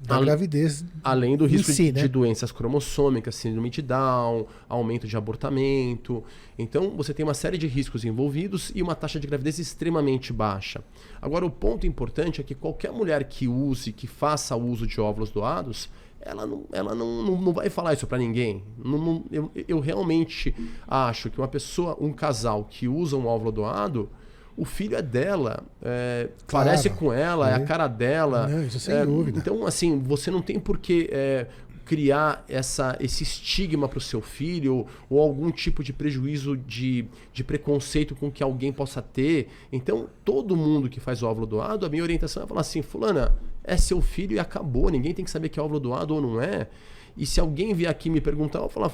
[0.00, 0.84] da Al, gravidez.
[1.04, 2.02] Além do risco si, de, né?
[2.02, 6.24] de, doenças cromossômicas, síndrome de Down, aumento de abortamento.
[6.58, 10.82] Então, você tem uma série de riscos envolvidos e uma taxa de gravidez extremamente baixa.
[11.20, 15.30] Agora, o ponto importante é que qualquer mulher que use, que faça uso de óvulos
[15.30, 18.62] doados, ela não, ela não, não, não vai falar isso para ninguém.
[18.76, 20.54] Não, não, eu, eu realmente
[20.86, 24.08] acho que uma pessoa, um casal que usa um óvulo doado,
[24.56, 27.52] o filho é dela, é, claro, parece com ela, é.
[27.52, 27.54] é.
[27.54, 28.46] a cara dela.
[28.46, 29.38] Não, isso sem é, dúvida.
[29.38, 31.46] Então, assim, você não tem por que é,
[31.90, 37.42] criar essa, esse estigma para o seu filho ou algum tipo de prejuízo de, de
[37.42, 39.48] preconceito com que alguém possa ter.
[39.72, 43.76] Então, todo mundo que faz óvulo doado, a minha orientação é falar assim, fulana, é
[43.76, 44.88] seu filho e acabou.
[44.88, 46.68] Ninguém tem que saber que é óvulo doado ou não é.
[47.16, 48.92] E se alguém vier aqui me perguntar, eu vou falar: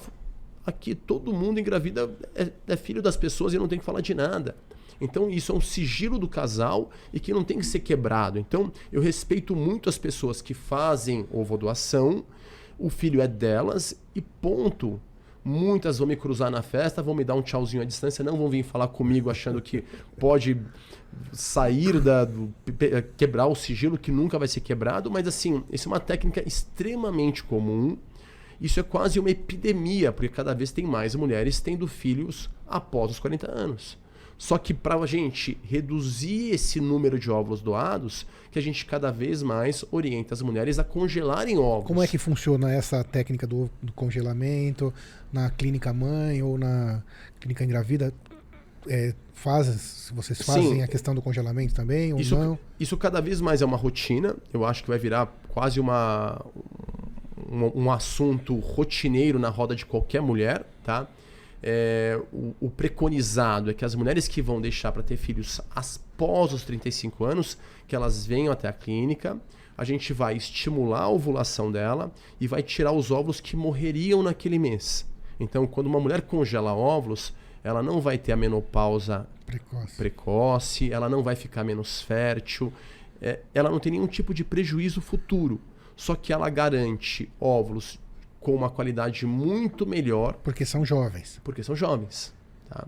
[0.64, 4.14] aqui todo mundo engravida é, é filho das pessoas e não tem que falar de
[4.14, 4.56] nada.
[4.98, 8.38] Então isso é um sigilo do casal e que não tem que ser quebrado.
[8.38, 12.24] Então eu respeito muito as pessoas que fazem ovo doação,
[12.78, 15.00] o filho é delas e ponto.
[15.44, 18.48] Muitas vão me cruzar na festa, vão me dar um tchauzinho à distância, não vão
[18.48, 19.84] vir falar comigo achando que
[20.18, 20.60] pode
[21.32, 22.52] sair da do,
[23.16, 27.44] quebrar o sigilo que nunca vai ser quebrado, mas assim, isso é uma técnica extremamente
[27.44, 27.96] comum.
[28.60, 33.18] Isso é quase uma epidemia, porque cada vez tem mais mulheres tendo filhos após os
[33.18, 33.98] 40 anos.
[34.38, 39.10] Só que para a gente reduzir esse número de óvulos doados, que a gente cada
[39.10, 41.86] vez mais orienta as mulheres a congelarem óvulos.
[41.86, 44.92] Como é que funciona essa técnica do, do congelamento
[45.32, 47.02] na clínica mãe ou na
[47.40, 48.12] clínica engravida?
[48.88, 50.82] É, faz, vocês fazem Sim.
[50.82, 52.58] a questão do congelamento também ou isso, não?
[52.78, 54.36] Isso cada vez mais é uma rotina.
[54.52, 56.44] Eu acho que vai virar quase uma
[57.50, 61.06] um, um assunto rotineiro na roda de qualquer mulher, tá?
[61.62, 66.52] É, o, o, preconizado é que as mulheres que vão deixar para ter filhos após
[66.52, 69.38] os 35 anos, que elas venham até a clínica,
[69.76, 74.58] a gente vai estimular a ovulação dela e vai tirar os óvulos que morreriam naquele
[74.58, 75.06] mês.
[75.38, 81.08] Então, quando uma mulher congela óvulos, ela não vai ter a menopausa precoce, precoce ela
[81.08, 82.72] não vai ficar menos fértil,
[83.20, 85.60] é, ela não tem nenhum tipo de prejuízo futuro.
[85.94, 87.98] Só que ela garante óvulos
[88.46, 90.34] com uma qualidade muito melhor.
[90.34, 91.40] Porque são jovens.
[91.42, 92.32] Porque são jovens.
[92.68, 92.86] Tá?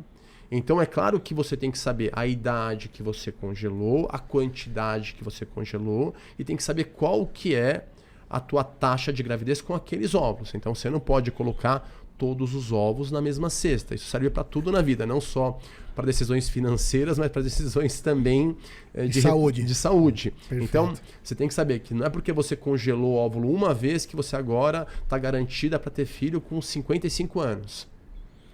[0.53, 5.15] Então é claro que você tem que saber a idade que você congelou, a quantidade
[5.15, 7.89] que você congelou e tem que saber qual que é
[8.31, 10.55] a tua taxa de gravidez com aqueles óvulos.
[10.55, 13.95] Então você não pode colocar todos os ovos na mesma cesta.
[13.95, 15.59] Isso serve para tudo na vida, não só
[15.95, 18.57] para decisões financeiras, mas para decisões também
[18.93, 19.63] eh, de, de, saúde.
[19.63, 20.35] De saúde.
[20.51, 24.05] Então, você tem que saber que não é porque você congelou o óvulo uma vez
[24.05, 27.89] que você agora está garantida para ter filho com 55 anos.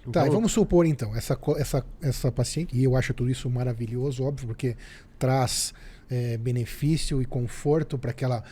[0.05, 3.29] Tá, então, tá, e vamos supor então, essa, essa, essa paciente, e eu acho tudo
[3.29, 4.75] isso maravilhoso, óbvio, porque
[5.17, 5.73] traz
[6.09, 8.43] é, benefício e conforto para aquela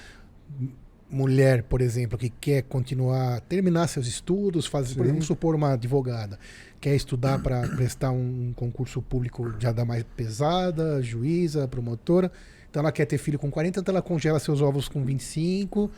[1.09, 6.39] mulher, por exemplo, que quer continuar, terminar seus estudos, fazer, por exemplo, supor uma advogada,
[6.81, 12.31] quer estudar para prestar um concurso público já da mais pesada, juíza, promotora,
[12.69, 15.91] então ela quer ter filho com 40, então ela congela seus óvulos com 25,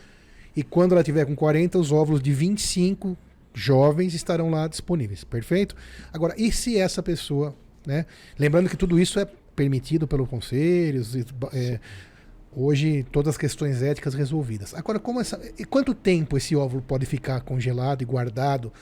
[0.54, 3.16] e quando ela tiver com 40, os óvulos de 25
[3.54, 5.74] jovens estarão lá disponíveis, perfeito?
[6.12, 8.04] Agora, e se essa pessoa, né?
[8.38, 11.02] Lembrando que tudo isso é permitido pelo conselho,
[11.54, 11.80] é,
[12.58, 14.72] Hoje, todas as questões éticas resolvidas.
[14.72, 18.72] Agora, como essa, e quanto tempo esse óvulo pode ficar congelado e guardado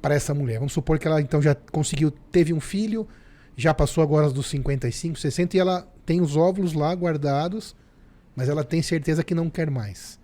[0.00, 0.58] para essa mulher?
[0.58, 3.08] Vamos supor que ela então já conseguiu, teve um filho,
[3.56, 7.74] já passou agora dos 55, 60 e ela tem os óvulos lá guardados,
[8.36, 10.16] mas ela tem certeza que não quer mais.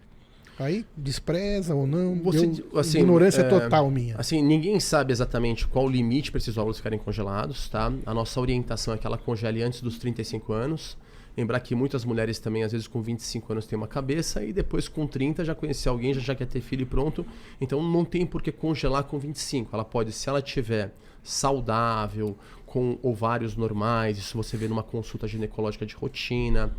[0.56, 2.14] Aí despreza ou não?
[2.22, 4.14] Você, Eu, assim, ignorância é, total minha.
[4.16, 7.92] Assim, ninguém sabe exatamente qual o limite para esses óvulos ficarem congelados, tá?
[8.06, 10.96] A nossa orientação é que ela congele antes dos 35 anos.
[11.36, 14.88] Lembrar que muitas mulheres também, às vezes com 25 anos, têm uma cabeça e depois
[14.88, 17.26] com 30 já conhece alguém, já, já quer ter filho e pronto.
[17.60, 19.74] Então não tem por que congelar com 25.
[19.74, 25.86] Ela pode, se ela tiver saudável, com ovários normais, isso você vê numa consulta ginecológica
[25.86, 26.76] de rotina,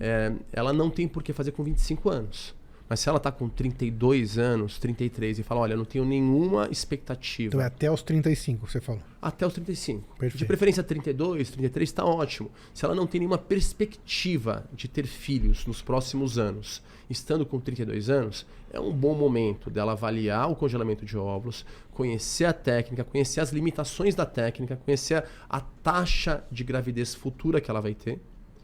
[0.00, 2.52] é, ela não tem por que fazer com 25 anos.
[2.88, 7.48] Mas se ela está com 32 anos, 33 e fala, olha, não tenho nenhuma expectativa.
[7.48, 9.02] Então é até os 35, você falou.
[9.20, 10.16] Até os 35.
[10.16, 10.38] Perfeito.
[10.38, 12.50] De preferência 32, 33 está ótimo.
[12.72, 18.08] Se ela não tem nenhuma perspectiva de ter filhos nos próximos anos, estando com 32
[18.08, 23.40] anos, é um bom momento dela avaliar o congelamento de óvulos, conhecer a técnica, conhecer
[23.40, 28.20] as limitações da técnica, conhecer a taxa de gravidez futura que ela vai ter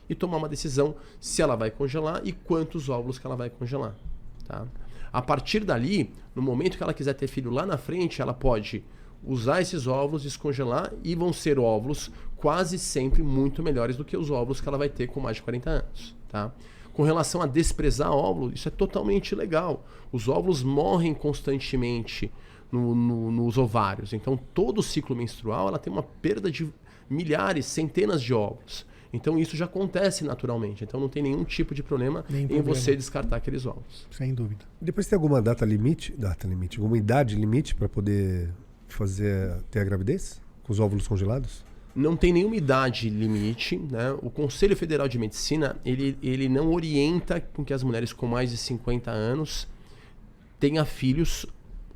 [0.08, 3.96] e tomar uma decisão se ela vai congelar e quantos óvulos que ela vai congelar.
[4.44, 4.66] Tá?
[5.12, 8.82] A partir dali, no momento que ela quiser ter filho lá na frente, ela pode
[9.24, 14.30] usar esses óvulos, descongelar e vão ser óvulos quase sempre muito melhores do que os
[14.30, 16.16] óvulos que ela vai ter com mais de 40 anos.
[16.28, 16.52] Tá?
[16.92, 19.84] Com relação a desprezar óvulos, isso é totalmente legal.
[20.10, 22.30] Os óvulos morrem constantemente
[22.70, 24.12] no, no, nos ovários.
[24.12, 26.68] Então, todo o ciclo menstrual ela tem uma perda de
[27.08, 28.84] milhares, centenas de óvulos.
[29.12, 30.84] Então isso já acontece naturalmente.
[30.84, 32.74] Então não tem nenhum tipo de problema Nem em problema.
[32.74, 34.06] você descartar aqueles óvulos.
[34.10, 34.64] Sem dúvida.
[34.80, 38.50] Depois tem alguma data limite, data limite, alguma idade limite para poder
[38.88, 41.64] fazer ter a gravidez com os óvulos congelados?
[41.94, 44.12] Não tem nenhuma idade limite, né?
[44.22, 48.50] O Conselho Federal de Medicina, ele, ele não orienta com que as mulheres com mais
[48.50, 49.68] de 50 anos
[50.58, 51.44] tenham filhos,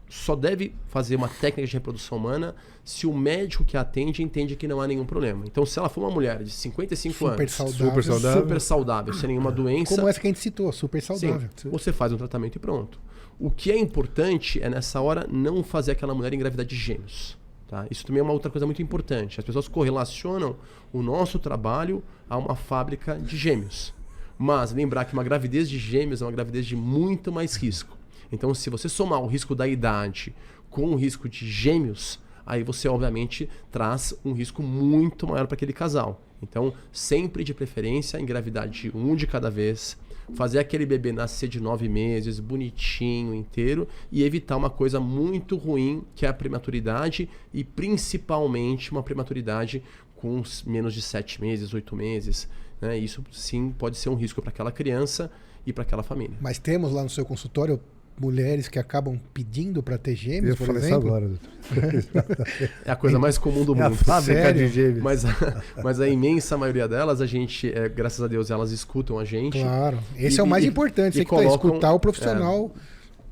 [0.09, 4.55] só deve fazer uma técnica de reprodução humana se o médico que a atende entende
[4.55, 5.45] que não há nenhum problema.
[5.45, 7.87] Então, se ela for uma mulher de 55 Super anos, saudável.
[7.87, 8.42] Super saudável.
[8.42, 11.49] super saudável, sem nenhuma doença, Como essa que a gente citou, super saudável.
[11.57, 13.01] Sim, você faz um tratamento e pronto.
[13.38, 17.37] O que é importante é nessa hora não fazer aquela mulher engravidar de gêmeos.
[17.69, 17.87] Tá?
[17.90, 19.40] Isso também é uma outra coisa muito importante.
[19.40, 20.57] As pessoas correlacionam
[20.92, 23.92] o nosso trabalho a uma fábrica de gêmeos.
[24.38, 27.97] Mas lembrar que uma gravidez de gêmeos é uma gravidez de muito mais risco.
[28.31, 30.35] Então, se você somar o risco da idade
[30.71, 35.73] com o risco de gêmeos, aí você obviamente traz um risco muito maior para aquele
[35.73, 36.21] casal.
[36.43, 39.97] Então, sempre de preferência, engravidar de um de cada vez,
[40.35, 46.05] fazer aquele bebê nascer de nove meses, bonitinho, inteiro, e evitar uma coisa muito ruim,
[46.15, 49.83] que é a prematuridade, e principalmente uma prematuridade
[50.17, 52.49] com menos de sete meses, oito meses.
[52.81, 52.99] Né?
[52.99, 55.31] Isso sim pode ser um risco para aquela criança
[55.67, 56.37] e para aquela família.
[56.41, 57.81] Mas temos lá no seu consultório
[58.18, 61.09] mulheres que acabam pedindo para ter Eu gêmeos, ia por falar isso exemplo?
[61.09, 61.50] agora, doutor.
[62.85, 63.98] É a coisa mais comum do É a mundo.
[64.05, 64.66] fábrica Sério?
[64.68, 65.02] de gêmeos.
[65.02, 69.18] Mas a, mas a imensa maioria delas, a gente, é, graças a Deus, elas escutam
[69.18, 69.59] a gente.
[69.61, 69.98] Claro.
[70.16, 71.14] Esse E- é o mais e- importante.
[71.14, 72.74] e Você que tá, colocam- escutar o profissional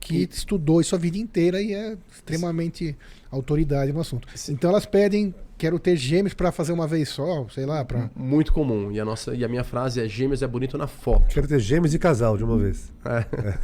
[0.00, 2.96] que E- estudou isso a vida inteira e é extremamente
[3.30, 4.28] autoridade no assunto.
[4.50, 8.52] Então elas pedem, quero ter gêmeos para fazer uma vez só, sei lá, para Muito
[8.52, 8.92] comum.
[8.92, 11.26] E a, nossa, e a minha frase é: gêmeos é bonito na foto.
[11.32, 12.92] Quero ter gêmeos e casal de uma vez.
[13.04, 13.58] É,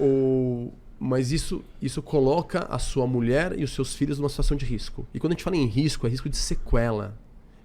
[0.00, 4.64] o, mas isso, isso coloca a sua mulher e os seus filhos numa situação de
[4.64, 5.06] risco.
[5.12, 7.16] E quando a gente fala em risco, é risco de sequela,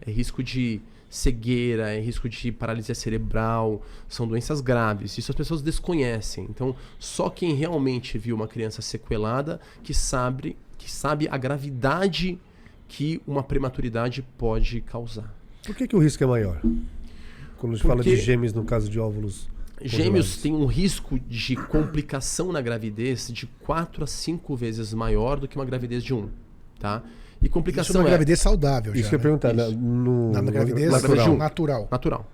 [0.02, 5.18] é risco de cegueira, é risco de paralisia cerebral, são doenças graves.
[5.18, 6.46] Isso as pessoas desconhecem.
[6.50, 12.38] Então, só quem realmente viu uma criança sequelada que sabe, que sabe a gravidade
[12.90, 15.34] que uma prematuridade pode causar.
[15.66, 16.62] Por que, que o risco é maior?
[17.58, 19.50] Quando a gente fala de Porque- gêmeos no caso de óvulos.
[19.82, 25.48] Gêmeos têm um risco de complicação na gravidez de 4 a 5 vezes maior do
[25.48, 26.30] que uma gravidez de um,
[26.80, 27.04] tá?
[27.40, 29.40] E isso complicação na é gravidez saudável Isso já, que eu ia né?
[29.40, 29.54] perguntar.
[29.54, 29.78] na- Isso.
[29.78, 31.38] No, Na, na gravidez Na gravidez de um.
[31.38, 31.88] natural.
[31.92, 32.32] natural.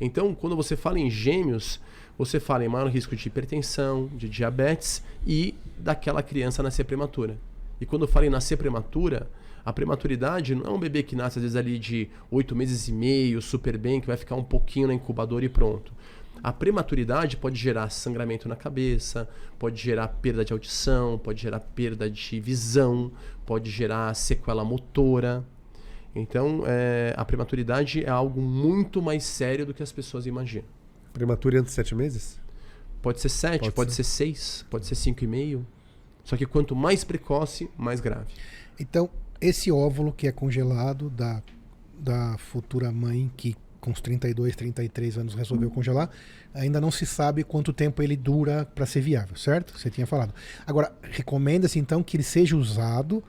[0.00, 1.80] Então, quando você fala em gêmeos,
[2.16, 7.36] você fala em maior risco de hipertensão, de diabetes e daquela criança nascer prematura.
[7.80, 9.28] E quando eu falo em nascer prematura,
[9.64, 12.92] a prematuridade não é um bebê que nasce às vezes ali de 8 meses e
[12.92, 15.92] meio, super bem, que vai ficar um pouquinho na incubadora e pronto.
[16.42, 22.10] A prematuridade pode gerar sangramento na cabeça, pode gerar perda de audição, pode gerar perda
[22.10, 23.12] de visão,
[23.44, 25.44] pode gerar sequela motora.
[26.14, 30.66] Então, é, a prematuridade é algo muito mais sério do que as pessoas imaginam.
[31.12, 32.40] Prematura antes de sete meses?
[33.02, 34.04] Pode ser 7, Pode pode, ser.
[34.04, 35.64] ser 6, pode ser 5,5.
[36.22, 38.32] Só que quanto mais precoce, mais grave.
[38.78, 39.08] Então,
[39.40, 41.42] esse óvulo que é congelado da,
[41.98, 46.10] da futura mãe que com os 32, 33 anos resolveu congelar,
[46.52, 49.78] ainda não se sabe quanto tempo ele dura para ser viável, certo?
[49.78, 50.34] Você tinha falado.
[50.66, 53.22] Agora, recomenda-se então que ele seja usado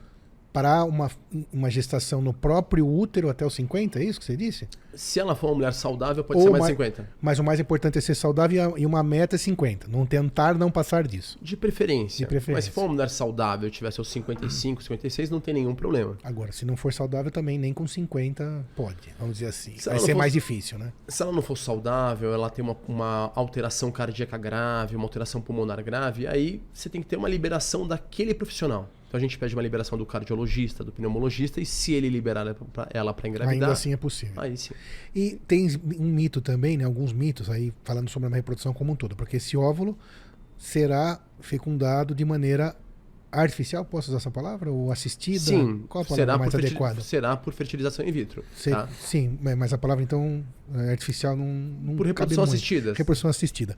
[0.53, 1.09] para uma,
[1.51, 4.67] uma gestação no próprio útero até os 50, é isso que você disse?
[4.93, 7.09] Se ela for uma mulher saudável, pode Ou ser mais mais- de 50.
[7.21, 9.87] Mas o mais importante é ser saudável e uma meta é 50.
[9.87, 11.37] Não tentar não passar disso.
[11.41, 12.17] De preferência.
[12.17, 12.53] De preferência.
[12.57, 16.17] Mas se for uma mulher saudável e tiver seus 55, 56, não tem nenhum problema.
[16.23, 19.77] Agora, se não for saudável também, nem com 50 pode, vamos dizer assim.
[19.77, 20.91] Se Vai ser for- mais difícil, né?
[21.07, 25.81] Se ela não for saudável, ela tem uma, uma alteração cardíaca grave, uma alteração pulmonar
[25.83, 28.89] grave, aí você tem que ter uma liberação daquele profissional.
[29.11, 32.45] Então a gente pede uma liberação do cardiologista, do pneumologista, e se ele liberar
[32.91, 33.53] ela para engravidar.
[33.53, 34.41] Ainda assim é possível.
[34.41, 34.73] Aí sim.
[35.13, 35.67] E tem
[35.99, 36.85] um mito também, né?
[36.85, 39.13] Alguns mitos aí, falando sobre a reprodução como um todo.
[39.13, 39.99] Porque esse óvulo
[40.57, 42.73] será fecundado de maneira
[43.29, 44.71] artificial, posso usar essa palavra?
[44.71, 45.39] Ou assistida?
[45.39, 45.83] Sim.
[45.89, 47.01] Qual a palavra será mais adequada?
[47.01, 48.45] Será por fertilização in vitro.
[48.63, 48.87] tá?
[48.97, 50.41] Sim, mas a palavra então
[50.73, 52.93] é, artificial não, não Por reprodução assistida.
[52.93, 53.75] Reprodução assistida.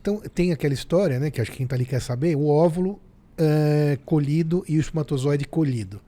[0.00, 3.00] Então tem aquela história, né, que acho que quem está ali quer saber, o óvulo
[3.38, 6.00] é, colhido e o espermatozoide colhido.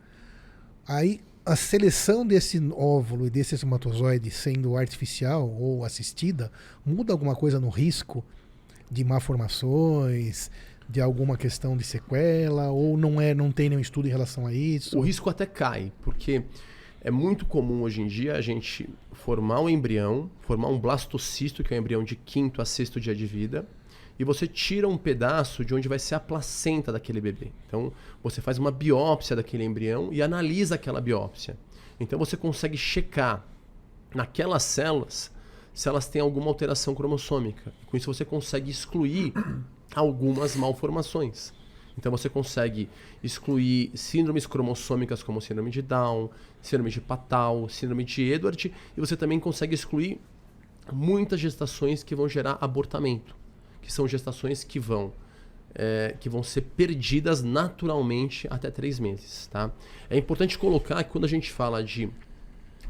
[0.87, 6.53] Aí a seleção desse óvulo e desse espermatozoide sendo artificial ou assistida
[6.85, 8.25] muda alguma coisa no risco
[8.91, 10.51] de malformações,
[10.89, 14.53] de alguma questão de sequela ou não é, não tem nenhum estudo em relação a
[14.53, 14.99] isso?
[14.99, 16.43] O risco até cai, porque
[17.01, 21.73] é muito comum hoje em dia a gente formar um embrião, formar um blastocisto, que
[21.75, 23.67] é um embrião de quinto a sexto dia de vida,
[24.19, 27.53] e você tira um pedaço de onde vai ser a placenta daquele bebê.
[27.67, 27.93] Então,
[28.23, 31.57] você faz uma biópsia daquele embrião e analisa aquela biópsia.
[32.01, 33.47] Então, você consegue checar
[34.15, 35.31] naquelas células
[35.73, 37.73] se elas têm alguma alteração cromossômica.
[37.87, 39.33] Com isso, você consegue excluir
[39.95, 41.53] algumas malformações.
[41.99, 42.89] Então você consegue
[43.23, 46.31] excluir síndromes cromossômicas como síndrome de Down,
[46.63, 50.21] síndrome de Patal, síndrome de Edward, e você também consegue excluir
[50.93, 53.35] muitas gestações que vão gerar abortamento,
[53.89, 55.11] que são gestações que vão
[55.75, 59.47] é, que vão ser perdidas naturalmente até três meses.
[59.47, 59.71] Tá?
[60.11, 62.11] É importante colocar que quando a gente fala de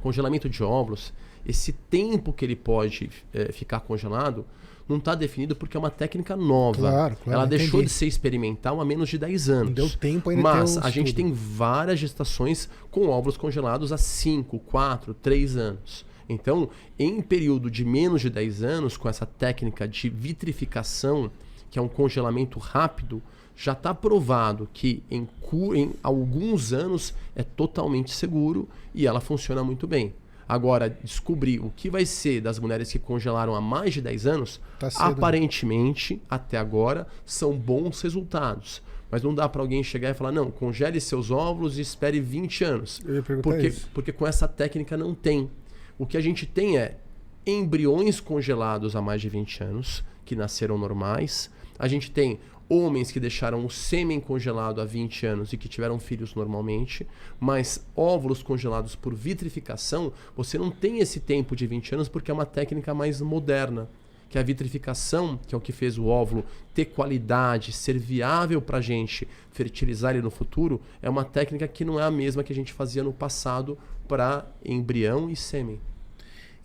[0.01, 1.13] congelamento de óvulos,
[1.47, 4.45] esse tempo que ele pode é, ficar congelado
[4.89, 6.79] não está definido porque é uma técnica nova.
[6.79, 7.63] Claro, claro, Ela entendi.
[7.63, 9.67] deixou de ser experimental há menos de 10 anos.
[9.67, 14.59] Não deu tempo ainda Mas a gente tem várias gestações com óvulos congelados há 5,
[14.61, 16.08] 4, 3 anos.
[16.29, 16.69] Então,
[16.99, 21.31] em período de menos de 10 anos, com essa técnica de vitrificação,
[21.71, 23.23] que é um congelamento rápido,
[23.57, 25.27] já está provado que em,
[25.75, 30.15] em alguns anos é totalmente seguro e ela funciona muito bem.
[30.49, 34.61] Agora, descobrir o que vai ser das mulheres que congelaram há mais de 10 anos,
[34.79, 34.93] tá né?
[34.97, 38.81] aparentemente, até agora, são bons resultados.
[39.11, 42.65] Mas não dá para alguém chegar e falar, não, congele seus óvulos e espere 20
[42.65, 43.01] anos.
[43.05, 43.89] Eu ia porque, isso.
[43.93, 45.51] porque com essa técnica não tem.
[45.99, 46.97] O que a gente tem é
[47.45, 51.51] embriões congelados há mais de 20 anos, que nasceram normais.
[51.77, 52.39] A gente tem
[52.69, 57.05] homens que deixaram o sêmen congelado há 20 anos e que tiveram filhos normalmente,
[57.41, 62.35] mas óvulos congelados por vitrificação, você não tem esse tempo de 20 anos porque é
[62.35, 63.89] uma técnica mais moderna.
[64.29, 66.45] Que a vitrificação, que é o que fez o óvulo
[66.75, 71.83] ter qualidade, ser viável para a gente fertilizar ele no futuro, é uma técnica que
[71.83, 75.81] não é a mesma que a gente fazia no passado para embrião e sêmen.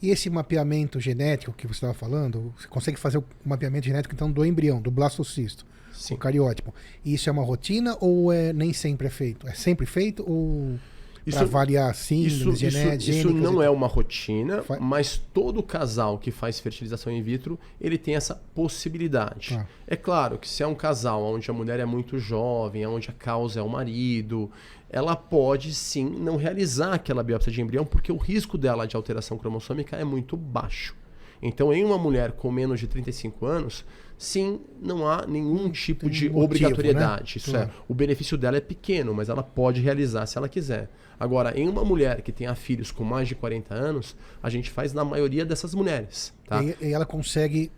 [0.03, 4.29] E esse mapeamento genético que você estava falando, você consegue fazer o mapeamento genético então
[4.29, 5.65] do embrião, do blastocisto?
[5.93, 6.15] Sim.
[6.15, 6.73] o cariótipo.
[7.05, 9.47] Isso é uma rotina ou é nem sempre é feito?
[9.47, 10.77] É sempre feito ou
[11.31, 12.77] para avaliar síndromes isso?
[12.77, 17.97] Isso, isso não é uma rotina, mas todo casal que faz fertilização in vitro, ele
[17.97, 19.55] tem essa possibilidade.
[19.57, 19.65] Ah.
[19.87, 23.13] É claro que se é um casal onde a mulher é muito jovem, onde a
[23.13, 24.51] causa é o marido,
[24.93, 29.39] ela pode sim não realizar aquela biópsia de embrião, porque o risco dela de alteração
[29.39, 30.95] cromossômica é muito baixo.
[31.41, 33.83] Então, em uma mulher com menos de 35 anos,
[34.19, 37.33] sim, não há nenhum tipo Tem de motivo, obrigatoriedade.
[37.35, 37.37] Né?
[37.37, 40.89] Isso é, o benefício dela é pequeno, mas ela pode realizar se ela quiser.
[41.19, 44.93] Agora, em uma mulher que tenha filhos com mais de 40 anos, a gente faz
[44.93, 46.31] na maioria dessas mulheres.
[46.47, 46.63] Tá?
[46.63, 47.71] E, e ela consegue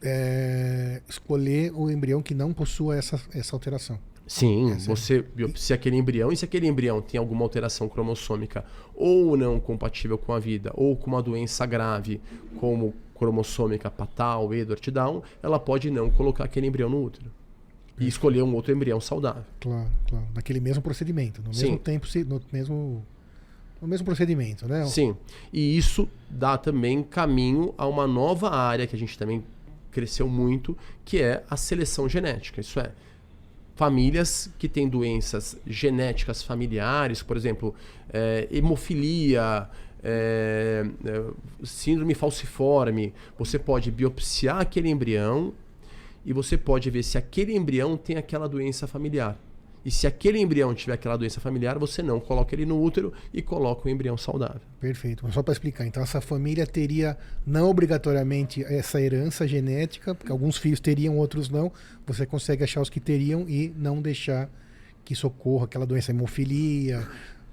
[0.00, 3.98] é, escolher o embrião que não possua essa, essa alteração.
[4.26, 8.64] Sim, é você biopsia aquele embrião e se aquele embrião tem alguma alteração cromossômica
[8.94, 12.20] ou não compatível com a vida, ou com uma doença grave,
[12.58, 17.30] como cromossômica patal, Edward Down, ela pode não colocar aquele embrião no útero.
[17.98, 19.44] E escolher um outro embrião saudável.
[19.58, 20.26] Claro, claro.
[20.34, 21.78] Naquele mesmo procedimento, no mesmo Sim.
[21.78, 23.06] tempo, no mesmo,
[23.80, 24.84] no mesmo procedimento, né?
[24.84, 25.16] Sim.
[25.50, 29.42] E isso dá também caminho a uma nova área que a gente também
[29.90, 32.60] cresceu muito, que é a seleção genética.
[32.60, 32.92] Isso é,
[33.76, 37.74] famílias que têm doenças genéticas familiares, por exemplo,
[38.12, 39.68] é, hemofilia,
[40.02, 41.24] é, é,
[41.62, 45.52] síndrome falciforme, você pode biopsiar aquele embrião
[46.24, 49.38] e você pode ver se aquele embrião tem aquela doença familiar.
[49.86, 53.40] E se aquele embrião tiver aquela doença familiar, você não coloca ele no útero e
[53.40, 54.60] coloca o embrião saudável.
[54.80, 55.24] Perfeito.
[55.30, 57.16] Só para explicar, então essa família teria
[57.46, 61.70] não obrigatoriamente essa herança genética, porque alguns filhos teriam, outros não.
[62.04, 64.50] Você consegue achar os que teriam e não deixar
[65.04, 67.06] que socorra aquela doença hemofilia,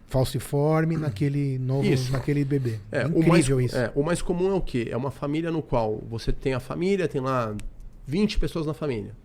[0.07, 2.11] falciforme naquele novo, isso.
[2.11, 2.79] naquele bebê.
[2.91, 3.77] É, Incrível o mais, isso.
[3.77, 4.87] É, o mais comum é o quê?
[4.89, 7.55] É uma família no qual você tem a família, tem lá
[8.07, 9.15] 20 pessoas na família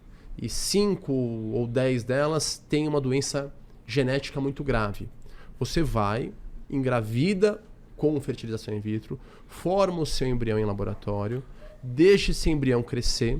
[0.40, 3.52] e 5 ou 10 delas têm uma doença
[3.86, 5.08] genética muito grave.
[5.58, 6.32] Você vai,
[6.70, 7.60] engravida
[7.96, 9.18] com fertilização in vitro,
[9.48, 11.42] forma o seu embrião em laboratório,
[11.82, 13.38] deixa esse embrião crescer.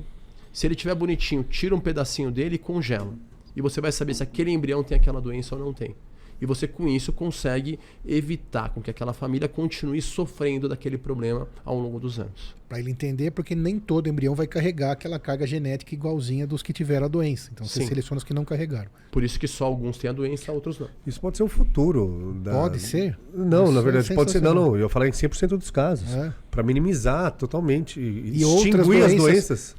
[0.51, 3.13] Se ele estiver bonitinho, tira um pedacinho dele e congela.
[3.55, 5.95] E você vai saber se aquele embrião tem aquela doença ou não tem.
[6.41, 11.77] E você, com isso, consegue evitar com que aquela família continue sofrendo daquele problema ao
[11.77, 12.55] longo dos anos.
[12.67, 16.71] Para ele entender, porque nem todo embrião vai carregar aquela carga genética igualzinha dos que
[16.71, 17.49] tiveram a doença.
[17.51, 17.87] Então você Sim.
[17.87, 18.91] seleciona os que não carregaram.
[19.11, 20.87] Por isso que só alguns têm a doença, outros não.
[21.05, 22.39] Isso pode ser o futuro.
[22.43, 22.51] Da...
[22.51, 23.17] Pode ser?
[23.33, 24.41] Não, isso na verdade, é pode ser.
[24.41, 24.77] Não, não.
[24.77, 26.13] Eu falei em 100% dos casos.
[26.13, 26.31] É.
[26.51, 29.75] Para minimizar totalmente e, e extinguir doenças, as doenças.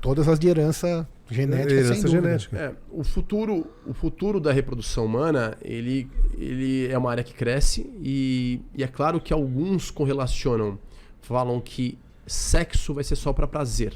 [0.00, 2.56] Todas as de herança Genética, herança genética.
[2.56, 6.08] É, o futuro, o futuro da reprodução humana, ele,
[6.38, 10.78] ele é uma área que cresce e, e é claro que alguns correlacionam,
[11.20, 13.92] falam que sexo vai ser só para prazer.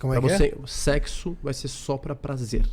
[0.00, 0.66] Como é pra que você, é?
[0.66, 2.66] Sexo vai ser só para prazer.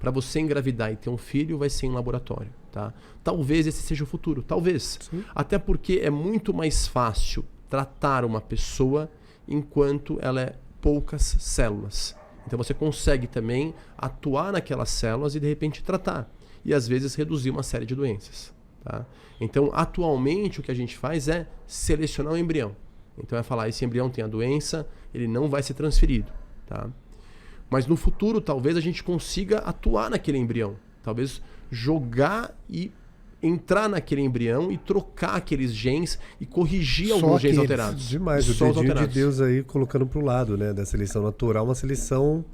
[0.00, 2.94] Para você engravidar e ter um filho, vai ser em laboratório, tá?
[3.22, 4.98] Talvez esse seja o futuro, talvez.
[5.10, 5.22] Sim.
[5.34, 9.10] Até porque é muito mais fácil tratar uma pessoa
[9.46, 12.16] enquanto ela é poucas células.
[12.48, 16.32] Então você consegue também atuar naquelas células e de repente tratar.
[16.64, 18.54] E às vezes reduzir uma série de doenças.
[18.82, 19.04] Tá?
[19.38, 22.74] Então, atualmente, o que a gente faz é selecionar o embrião.
[23.18, 26.32] Então é falar, esse embrião tem a doença, ele não vai ser transferido.
[26.66, 26.88] Tá?
[27.68, 30.76] Mas no futuro, talvez a gente consiga atuar naquele embrião.
[31.02, 32.90] Talvez jogar e
[33.42, 38.08] entrar naquele embrião e trocar aqueles genes e corrigir Só alguns genes alterados.
[38.08, 41.64] Demais, Só o dedinho de Deus aí colocando para o lado, né, da seleção natural,
[41.64, 42.44] uma seleção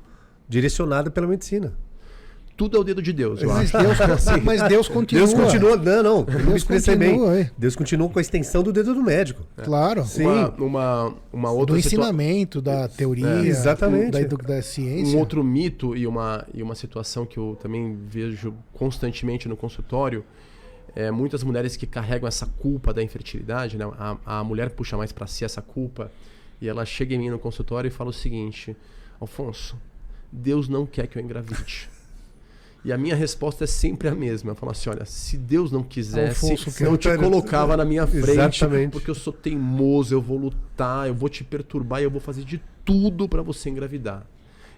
[0.48, 1.74] direcionada pela medicina.
[2.56, 3.98] Tudo é o dedo de Deus, eu mas Deus,
[4.44, 5.26] mas Deus continua.
[5.26, 5.76] Deus continua.
[5.76, 6.22] Não, não.
[6.22, 7.50] Deus continua, bem.
[7.58, 9.42] Deus continua com a extensão do dedo do médico.
[9.58, 9.62] É.
[9.62, 10.04] Claro.
[10.04, 10.24] Sim.
[10.24, 13.46] Uma, uma, uma outra do ensinamento, da teoria, é.
[13.46, 14.24] Exatamente.
[14.24, 15.16] Da, da, ciência.
[15.16, 20.24] Um outro mito e uma, e uma situação que eu também vejo constantemente no consultório
[20.94, 23.84] é, muitas mulheres que carregam essa culpa da infertilidade, né?
[23.98, 26.10] a, a mulher puxa mais para si essa culpa
[26.60, 28.76] e ela chega em mim no consultório e fala o seguinte:
[29.20, 29.76] Alfonso,
[30.30, 31.88] Deus não quer que eu engravide.
[32.84, 34.50] E a minha resposta é sempre a mesma.
[34.50, 38.30] Eu falo assim: olha, se Deus não quisesse, Alfonso, eu te colocava na minha frente.
[38.30, 38.90] Exatamente.
[38.90, 42.44] Porque eu sou teimoso, eu vou lutar, eu vou te perturbar e eu vou fazer
[42.44, 44.26] de tudo para você engravidar.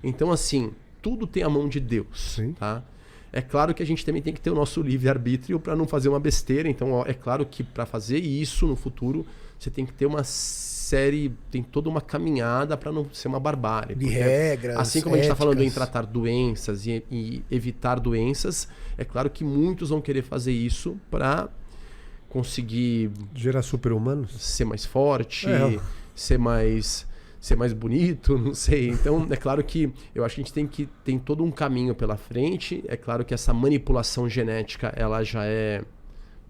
[0.05, 2.35] Então, assim, tudo tem a mão de Deus.
[2.37, 2.53] Sim.
[2.53, 2.83] Tá?
[3.37, 6.09] É claro que a gente também tem que ter o nosso livre-arbítrio para não fazer
[6.09, 6.70] uma besteira.
[6.70, 9.26] Então, ó, é claro que para fazer isso no futuro,
[9.59, 13.95] você tem que ter uma série, tem toda uma caminhada para não ser uma barbárie.
[13.95, 14.78] De regras.
[14.78, 15.20] Assim como éticas.
[15.20, 19.91] a gente está falando em tratar doenças e, e, evitar doenças, é claro que muitos
[19.91, 21.51] vão querer fazer isso para
[22.30, 23.11] conseguir.
[23.34, 24.32] Gerar super-humanos?
[24.41, 25.78] Ser mais forte, é.
[26.14, 27.07] ser mais
[27.47, 28.88] ser mais bonito, não sei.
[28.88, 31.94] Então, é claro que eu acho que a gente tem que tem todo um caminho
[31.94, 32.82] pela frente.
[32.88, 35.84] É claro que essa manipulação genética, ela já é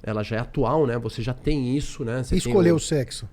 [0.03, 0.99] ela já é atual, né?
[0.99, 2.23] Você já tem isso, né?
[2.23, 2.77] Você escolher o...
[2.77, 3.29] o sexo.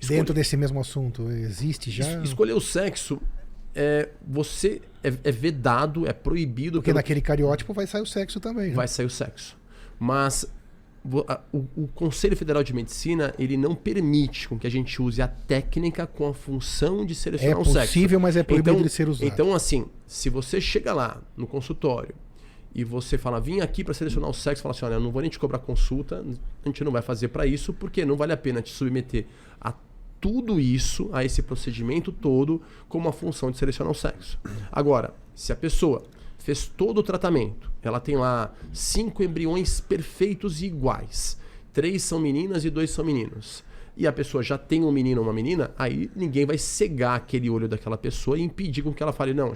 [0.00, 0.18] Escolher...
[0.18, 2.04] Dentro desse mesmo assunto, existe já?
[2.04, 3.20] Es escolher o sexo
[3.74, 6.78] é, você é, é, vedado, é proibido.
[6.78, 6.96] Porque pelo...
[6.96, 8.70] naquele cariótipo vai sair o sexo também.
[8.70, 8.74] Né?
[8.74, 9.56] Vai sair o sexo.
[9.98, 10.46] Mas
[11.52, 15.28] o, o, Conselho Federal de Medicina ele não permite com que a gente use a
[15.28, 17.78] técnica com a função de selecionar é um sexo.
[17.78, 19.26] É possível, mas é proibido então, de ser usado.
[19.26, 22.14] Então, assim, se você chega lá no consultório
[22.74, 25.22] e você fala, vim aqui para selecionar o sexo, fala assim, olha, eu não vou
[25.22, 26.24] nem te cobrar consulta,
[26.64, 29.26] a gente não vai fazer para isso, porque não vale a pena te submeter
[29.60, 29.72] a
[30.20, 34.38] tudo isso, a esse procedimento todo, como a função de selecionar o sexo.
[34.72, 36.04] Agora, se a pessoa
[36.46, 37.72] fez todo o tratamento.
[37.82, 41.36] Ela tem lá cinco embriões perfeitos e iguais.
[41.72, 43.64] Três são meninas e dois são meninos.
[43.96, 47.50] E a pessoa já tem um menino ou uma menina, aí ninguém vai cegar aquele
[47.50, 49.52] olho daquela pessoa e impedir com que ela fale, não,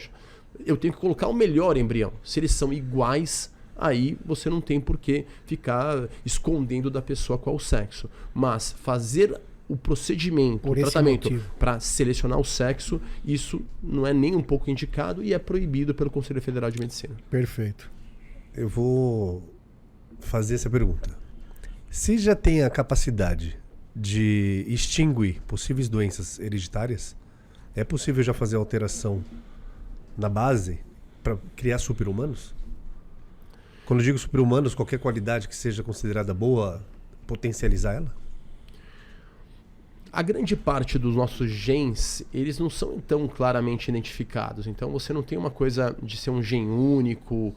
[0.67, 2.13] eu tenho que colocar o melhor embrião.
[2.25, 7.55] Se eles são iguais, aí você não tem por que ficar escondendo da pessoa qual
[7.55, 8.11] o sexo.
[8.35, 14.35] Mas fazer o procedimento, Por o tratamento para selecionar o sexo, isso não é nem
[14.35, 17.15] um pouco indicado e é proibido pelo Conselho Federal de Medicina.
[17.31, 17.89] Perfeito.
[18.53, 19.49] Eu vou
[20.19, 21.17] fazer essa pergunta.
[21.89, 23.57] Se já tem a capacidade
[23.95, 27.17] de extinguir possíveis doenças hereditárias,
[27.75, 29.25] é possível já fazer alteração
[30.17, 30.81] na base
[31.23, 32.57] para criar super-humanos?
[33.87, 36.85] Quando eu digo super-humanos, qualquer qualidade que seja considerada boa,
[37.25, 38.20] potencializar ela?
[40.13, 44.67] A grande parte dos nossos genes, eles não são tão claramente identificados.
[44.67, 47.55] Então você não tem uma coisa de ser um gene único.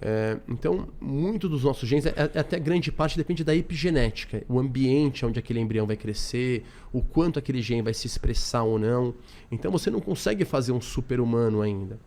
[0.00, 4.58] É, então, muito dos nossos genes, é, é, até grande parte depende da epigenética, o
[4.60, 9.14] ambiente onde aquele embrião vai crescer, o quanto aquele gene vai se expressar ou não.
[9.50, 11.98] Então você não consegue fazer um super-humano ainda.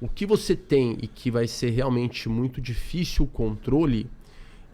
[0.00, 4.10] O que você tem e que vai ser realmente muito difícil o controle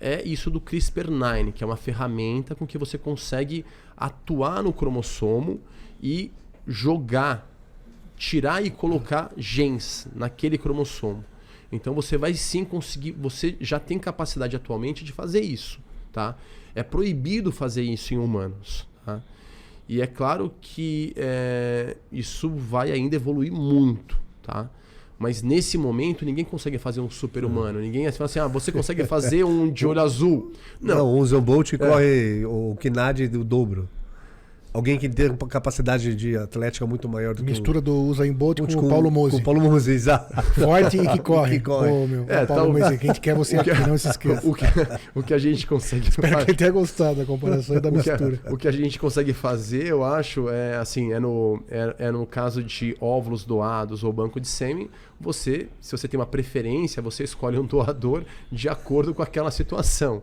[0.01, 3.65] é isso do CRISPR-9, que é uma ferramenta com que você consegue
[3.97, 5.61] atuar no cromossomo
[6.03, 6.31] e
[6.67, 7.51] jogar,
[8.17, 11.25] tirar e colocar genes naquele cromossomo.
[11.71, 15.81] Então você vai sim conseguir, você já tem capacidade atualmente de fazer isso,
[16.13, 16.37] tá?
[16.75, 19.23] É proibido fazer isso em humanos, tá?
[19.89, 24.71] E é claro que é, isso vai ainda evoluir muito, tá?
[25.19, 27.81] Mas nesse momento ninguém consegue fazer um super-humano.
[27.81, 30.53] Ninguém fala assim, ah, você consegue fazer um de olho azul.
[30.81, 31.79] Não, Não o Usain Bolt é.
[31.79, 33.89] corre o Kinad do dobro.
[34.73, 37.93] Alguém que tem uma capacidade de atlética muito maior do Mistura que o...
[37.93, 39.37] do Usain Bolt com, com, o Paulo Mose.
[39.37, 40.35] Com o Paulo Mose, exato.
[40.53, 41.59] Forte e que corre.
[41.59, 41.91] que corre.
[41.91, 44.09] Oh, meu, é, Paulo tá, Mose, que a gente quer você aqui, que, não se
[44.09, 44.47] esqueça.
[44.47, 44.65] O que,
[45.15, 48.27] o que a gente consegue Espero que ele tenha gostado da comparação e da mistura.
[48.27, 51.63] O que, a, o que, a gente consegue fazer, eu acho, é assim, é no,
[51.71, 56.21] é, é no caso de óvulos doados ou banco de sêmen, você, se você tem
[56.21, 60.23] uma preferência, você escolhe um doador de acordo com aquela situação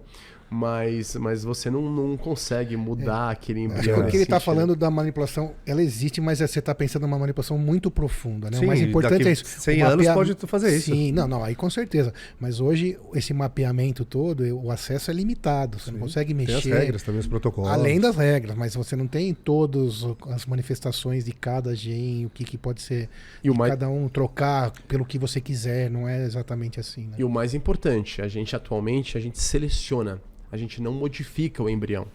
[0.55, 3.33] mas, mas você não, não consegue mudar é.
[3.33, 3.99] aquele embrião.
[3.99, 7.19] O que ele está falando da manipulação, ela existe, mas é, você está pensando numa
[7.19, 8.49] manipulação muito profunda.
[8.49, 8.57] Né?
[8.57, 9.43] Sim, o mais importante é isso.
[9.45, 10.91] 100 anos pode fazer isso.
[10.91, 12.13] Sim, não, não, aí com certeza.
[12.39, 15.77] Mas hoje, esse mapeamento todo, o acesso é limitado.
[15.77, 15.91] Você Sim.
[15.91, 16.61] não consegue mexer.
[16.61, 17.69] Tem as regras também, os protocolos.
[17.69, 22.45] Além das regras, mas você não tem todas as manifestações de cada gene, o que,
[22.45, 23.09] que pode ser.
[23.43, 23.71] E o mais...
[23.71, 27.07] cada um trocar pelo que você quiser, não é exatamente assim.
[27.07, 27.17] Né?
[27.17, 30.21] E o mais importante, a gente atualmente, a gente seleciona
[30.55, 32.07] a gente não modifica o embrião.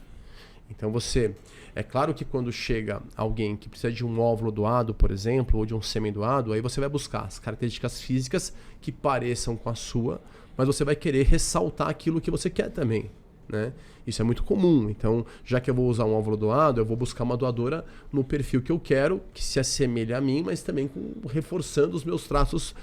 [0.71, 1.35] Então você.
[1.73, 5.65] É claro que quando chega alguém que precisa de um óvulo doado, por exemplo, ou
[5.65, 9.75] de um sêmen doado, aí você vai buscar as características físicas que pareçam com a
[9.77, 10.21] sua,
[10.57, 13.09] mas você vai querer ressaltar aquilo que você quer também.
[13.49, 13.73] Né?
[14.05, 14.91] Isso é muito comum.
[14.91, 18.25] Então, já que eu vou usar um óvulo doado, eu vou buscar uma doadora no
[18.25, 22.27] perfil que eu quero, que se assemelhe a mim, mas também com, reforçando os meus
[22.27, 22.75] traços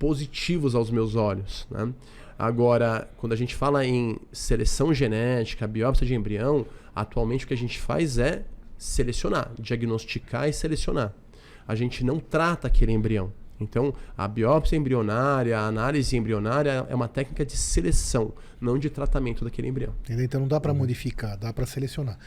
[0.00, 1.64] positivos aos meus olhos.
[1.70, 1.92] Né?
[2.42, 7.56] Agora, quando a gente fala em seleção genética, biópsia de embrião, atualmente o que a
[7.56, 8.42] gente faz é
[8.76, 11.14] selecionar, diagnosticar e selecionar.
[11.68, 13.32] A gente não trata aquele embrião.
[13.60, 19.44] Então, a biópsia embrionária, a análise embrionária é uma técnica de seleção, não de tratamento
[19.44, 19.94] daquele embrião.
[20.02, 20.24] Entendeu?
[20.24, 22.18] Então não dá para modificar, dá para selecionar.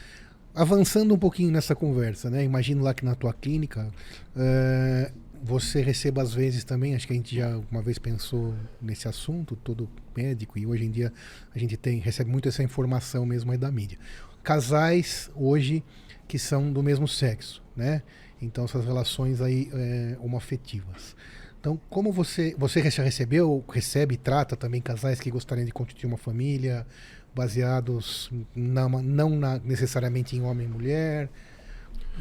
[0.54, 2.42] Avançando um pouquinho nessa conversa, né?
[2.42, 3.92] Imagino lá que na tua clínica,
[4.34, 5.12] uh,
[5.42, 9.56] você receba às vezes também, acho que a gente já uma vez pensou nesse assunto,
[9.56, 11.12] todo médico, e hoje em dia
[11.54, 13.98] a gente tem recebe muito essa informação mesmo aí da mídia.
[14.42, 15.82] Casais hoje
[16.28, 18.02] que são do mesmo sexo, né?
[18.40, 21.16] Então essas relações aí é, homoafetivas.
[21.60, 26.06] Então, como você você já recebeu, recebe e trata também casais que gostariam de constituir
[26.06, 26.86] uma família,
[27.34, 31.28] baseados na, não na, necessariamente em homem e mulher?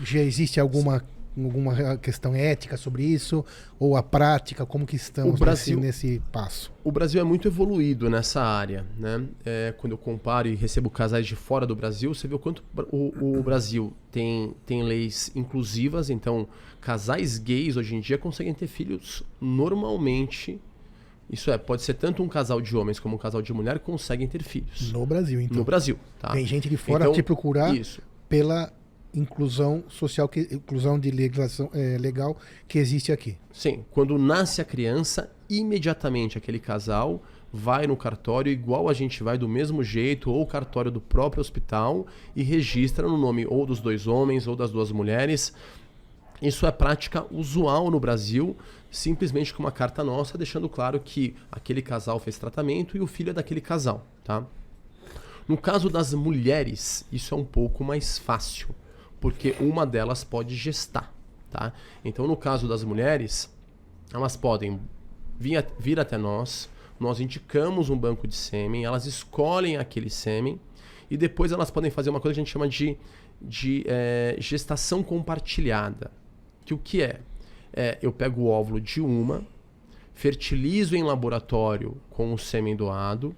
[0.03, 1.05] Já existe alguma
[1.37, 3.43] alguma questão ética sobre isso
[3.77, 8.09] ou a prática como que estamos Brasil, nesse, nesse, passo o Brasil é muito evoluído
[8.09, 12.27] nessa área né é, quando eu comparo e recebo casais de fora do Brasil você
[12.27, 16.47] vê o quanto o, o Brasil tem tem leis inclusivas então
[16.79, 20.59] casais gays hoje em dia conseguem ter filhos normalmente
[21.29, 24.27] isso é, pode ser tanto um casal de homens como um casal de mulher conseguem
[24.27, 24.91] ter filhos.
[24.91, 25.57] No Brasil, então.
[25.57, 26.31] No Brasil, tá?
[26.31, 27.99] Tem gente de fora então, te procurar isso.
[28.29, 28.71] pela
[29.15, 32.37] inclusão social, que, inclusão de legislação é, legal
[32.67, 33.37] que existe aqui.
[33.51, 39.37] Sim, quando nasce a criança, imediatamente aquele casal vai no cartório igual a gente vai
[39.37, 42.05] do mesmo jeito ou o cartório do próprio hospital
[42.35, 45.53] e registra no nome ou dos dois homens ou das duas mulheres.
[46.41, 48.57] Isso é prática usual no Brasil,
[48.91, 53.29] simplesmente com uma carta nossa deixando claro que aquele casal fez tratamento e o filho
[53.29, 54.45] é daquele casal, tá?
[55.47, 58.75] No caso das mulheres, isso é um pouco mais fácil
[59.25, 61.11] porque uma delas pode gestar.
[61.49, 61.73] Tá?
[62.03, 63.51] Então, no caso das mulheres,
[64.13, 64.79] elas podem
[65.35, 66.69] vir, vir até nós,
[66.99, 70.59] nós indicamos um banco de sêmen, elas escolhem aquele sêmen
[71.09, 72.95] e depois elas podem fazer uma coisa que a gente chama de,
[73.41, 76.11] de é, gestação compartilhada.
[76.63, 77.19] Que o que é?
[77.73, 77.97] é?
[78.03, 79.41] Eu pego o óvulo de uma,
[80.13, 83.35] fertilizo em laboratório com o sêmen doado,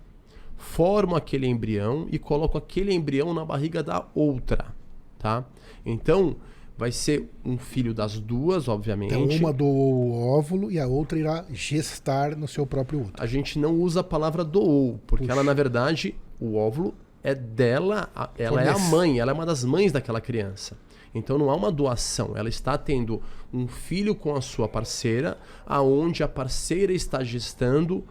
[0.57, 4.75] formo aquele embrião e coloco aquele embrião na barriga da outra,
[5.17, 5.45] tá?
[5.85, 6.35] Então,
[6.77, 9.13] vai ser um filho das duas, obviamente.
[9.13, 13.23] Então, uma doou o óvulo e a outra irá gestar no seu próprio útero.
[13.23, 15.33] A gente não usa a palavra doou, porque Puxa.
[15.33, 16.93] ela, na verdade, o óvulo
[17.23, 20.77] é dela, ela é a mãe, ela é uma das mães daquela criança.
[21.13, 26.21] Então não há uma doação, ela está tendo um filho com a sua parceira, aonde
[26.21, 28.03] a parceira está gestando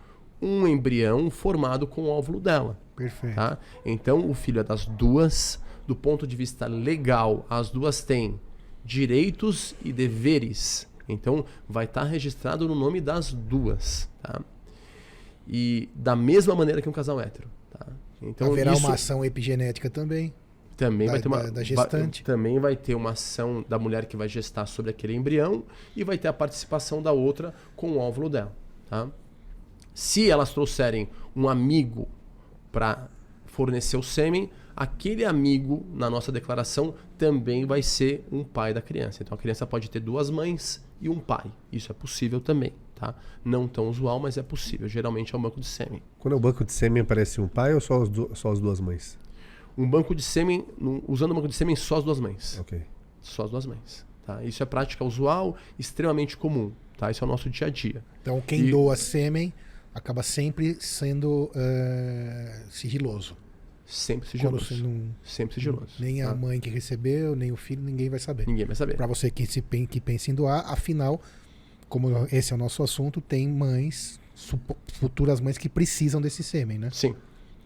[0.43, 2.79] um embrião formado com o óvulo dela.
[2.97, 3.37] Perfeito.
[3.37, 3.59] Tá?
[3.85, 8.41] Então o filho é das duas, do ponto de vista legal, as duas têm
[8.85, 14.09] direitos e deveres Então, vai estar tá registrado no nome das duas.
[14.23, 14.41] Tá?
[15.47, 17.49] E da mesma maneira que um casal hétero.
[17.71, 17.87] Tá?
[18.21, 18.85] Então, Haverá isso...
[18.85, 20.35] uma ação epigenética também.
[20.77, 22.23] Também da, vai ter uma da, da gestante.
[22.23, 25.65] Vai, também vai ter uma ação da mulher que vai gestar sobre aquele embrião
[25.95, 28.55] e vai ter a participação da outra com o óvulo dela.
[28.91, 29.09] Tá?
[29.95, 32.09] Se elas trouxerem um amigo
[32.71, 33.09] para
[33.47, 39.23] fornecer o sêmen, aquele amigo na nossa declaração também vai ser um pai da criança.
[39.23, 41.51] Então a criança pode ter duas mães e um pai.
[41.73, 42.75] Isso é possível também.
[42.95, 43.15] Tá?
[43.45, 44.89] Não tão usual, mas é possível.
[44.89, 46.03] Geralmente é um banco de sêmen.
[46.19, 48.81] Quando é o banco de sêmen, aparece um pai ou só as, só as duas
[48.81, 49.19] mães?
[49.77, 50.65] Um banco de sêmen,
[51.07, 52.59] usando um banco de sêmen, só as duas mães.
[52.59, 52.83] Ok.
[53.21, 54.07] Só as duas mães.
[54.27, 54.43] Tá?
[54.43, 56.73] Isso é prática usual, extremamente comum.
[56.97, 57.11] Tá?
[57.11, 58.03] Isso é o nosso dia a dia.
[58.23, 58.71] Então, quem e...
[58.71, 59.53] doa sêmen
[59.95, 63.37] acaba sempre sendo uh, sigiloso.
[63.87, 64.83] Sempre sigiloso.
[64.83, 65.95] Não, sempre sigiloso.
[66.01, 66.31] Nem tá?
[66.31, 68.47] a mãe que recebeu, nem o filho, ninguém vai saber.
[68.47, 68.97] Ninguém vai saber.
[68.97, 71.21] Para você que, se, que pensa em doar, afinal,
[71.89, 74.21] como esse é o nosso assunto, tem mães,
[74.95, 76.91] futuras mães que precisam desse sêmen, né?
[76.93, 77.15] Sim.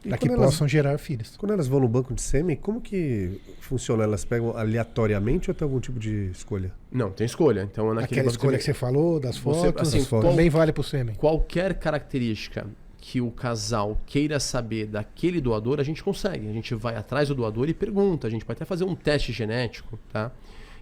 [0.03, 1.37] Para que elas, possam gerar filhos.
[1.37, 4.05] Quando elas vão no banco de sêmen, como que funciona?
[4.05, 6.73] Elas pegam aleatoriamente ou tem algum tipo de escolha?
[6.91, 7.68] Não, tem escolha.
[7.71, 10.31] Então, naquele Aquela escolha que você falou, das fotos, você, assim, fotos.
[10.31, 11.14] também vale para o sêmen.
[11.16, 12.66] Qualquer característica
[13.11, 16.47] que o casal queira saber daquele doador, a gente consegue.
[16.47, 18.29] A gente vai atrás do doador e pergunta.
[18.29, 20.31] A gente pode até fazer um teste genético, tá?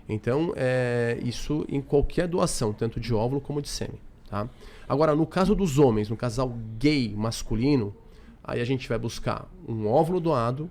[0.07, 3.99] Então, é, isso em qualquer doação, tanto de óvulo como de sêmen.
[4.29, 4.47] Tá?
[4.87, 7.97] Agora, no caso dos homens, no casal gay masculino,
[8.45, 10.71] aí a gente vai buscar um óvulo doado,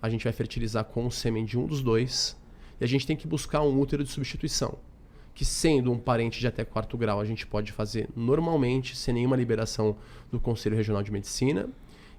[0.00, 2.36] a gente vai fertilizar com o sêmen de um dos dois,
[2.80, 4.78] e a gente tem que buscar um útero de substituição,
[5.38, 9.36] que sendo um parente de até quarto grau, a gente pode fazer normalmente, sem nenhuma
[9.36, 9.96] liberação
[10.32, 11.68] do Conselho Regional de Medicina.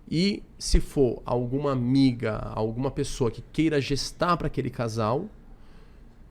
[0.10, 5.28] E se for alguma amiga, alguma pessoa que queira gestar para aquele casal,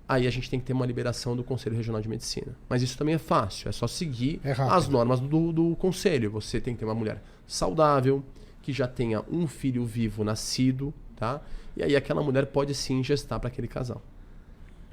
[0.09, 2.57] aí a gente tem que ter uma liberação do Conselho Regional de Medicina.
[2.71, 6.31] Mas isso também é fácil, é só seguir é as normas do, do conselho.
[6.31, 8.25] Você tem que ter uma mulher saudável,
[8.63, 11.43] que já tenha um filho vivo nascido, tá?
[11.77, 14.01] E aí aquela mulher pode sim gestar para aquele casal.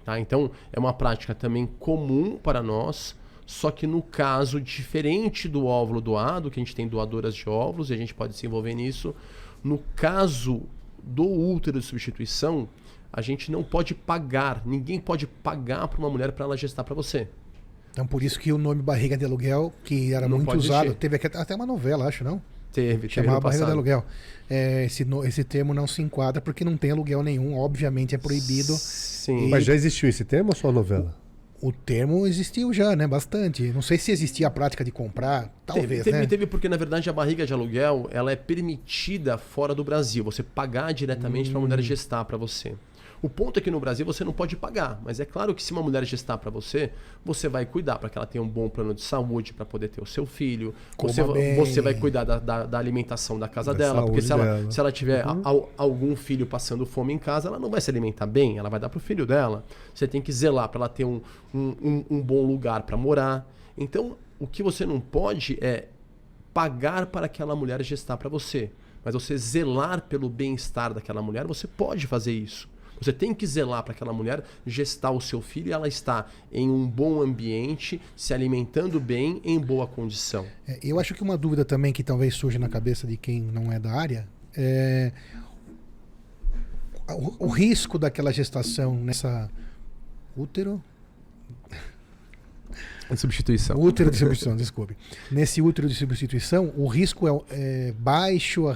[0.06, 0.20] Tá?
[0.20, 6.00] Então é uma prática também comum para nós, só que no caso diferente do óvulo
[6.00, 9.16] doado, que a gente tem doadoras de óvulos e a gente pode se envolver nisso,
[9.64, 10.62] no caso
[11.04, 12.70] do útero de substituição,
[13.12, 16.94] a gente não pode pagar, ninguém pode pagar para uma mulher para ela gestar para
[16.94, 17.28] você.
[17.92, 20.96] Então por isso que o nome barriga de aluguel, que era não muito usado, ser.
[20.96, 22.40] teve até uma novela, acho, não?
[22.76, 23.68] Teve, Chamava barriga passado.
[23.68, 24.06] de aluguel.
[24.50, 28.74] É, esse, esse termo não se enquadra porque não tem aluguel nenhum, obviamente é proibido.
[28.74, 29.48] Sim.
[29.48, 29.50] E...
[29.50, 31.16] Mas já existiu esse termo ou só novela?
[31.62, 33.08] O termo existiu já, né?
[33.08, 33.64] Bastante.
[33.72, 36.26] Não sei se existia a prática de comprar, talvez, teve, né?
[36.26, 40.22] Teve porque, na verdade, a barriga de aluguel ela é permitida fora do Brasil.
[40.26, 41.54] Você pagar diretamente hum.
[41.54, 42.76] para a mulher gestar para você.
[43.26, 45.72] O ponto é que no Brasil você não pode pagar, mas é claro que se
[45.72, 46.92] uma mulher gestar para você,
[47.26, 50.00] você vai cuidar para que ela tenha um bom plano de saúde para poder ter
[50.00, 50.76] o seu filho.
[50.96, 54.70] você, você vai cuidar da, da, da alimentação da casa da dela, porque se ela,
[54.72, 55.42] se ela tiver uhum.
[55.44, 58.80] a, algum filho passando fome em casa, ela não vai se alimentar bem, ela vai
[58.80, 59.66] dar para o filho dela.
[59.92, 61.20] Você tem que zelar para ela ter um,
[61.52, 63.52] um, um, um bom lugar para morar.
[63.76, 65.88] Então, o que você não pode é
[66.54, 68.70] pagar para aquela mulher gestar para você.
[69.04, 72.75] Mas você zelar pelo bem-estar daquela mulher, você pode fazer isso.
[73.00, 76.70] Você tem que zelar para aquela mulher gestar o seu filho e ela está em
[76.70, 80.46] um bom ambiente, se alimentando bem, em boa condição.
[80.68, 83.72] É, eu acho que uma dúvida também que talvez surja na cabeça de quem não
[83.72, 84.28] é da área
[84.58, 85.12] é
[87.10, 89.50] o, o risco daquela gestação nessa
[90.36, 90.82] útero
[93.14, 93.78] de substituição.
[93.80, 94.96] Útero de substituição, desculpe.
[95.32, 98.74] Nesse útero de substituição, o risco é, é baixo, a,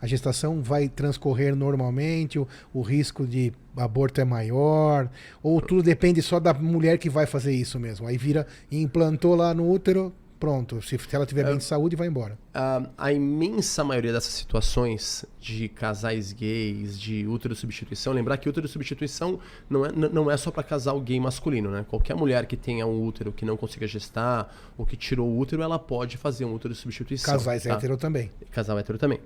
[0.00, 5.10] a, gestação vai transcorrer normalmente, o, o risco de aborto é maior,
[5.42, 8.06] ou tudo depende só da mulher que vai fazer isso mesmo.
[8.06, 10.80] Aí vira, implantou lá no útero, pronto.
[10.82, 12.38] Se, se ela tiver bem de saúde, vai embora.
[12.54, 18.66] Uh, a imensa maioria dessas situações de casais gays, de útero substituição, lembrar que útero
[18.66, 21.84] substituição não é, não é só para casal gay masculino, né?
[21.88, 25.62] Qualquer mulher que tenha um útero que não consiga gestar ou que tirou o útero,
[25.62, 27.34] ela pode fazer um útero de substituição.
[27.34, 27.74] Casais tá?
[27.74, 28.30] hétero também.
[28.50, 29.20] Casal hétero também.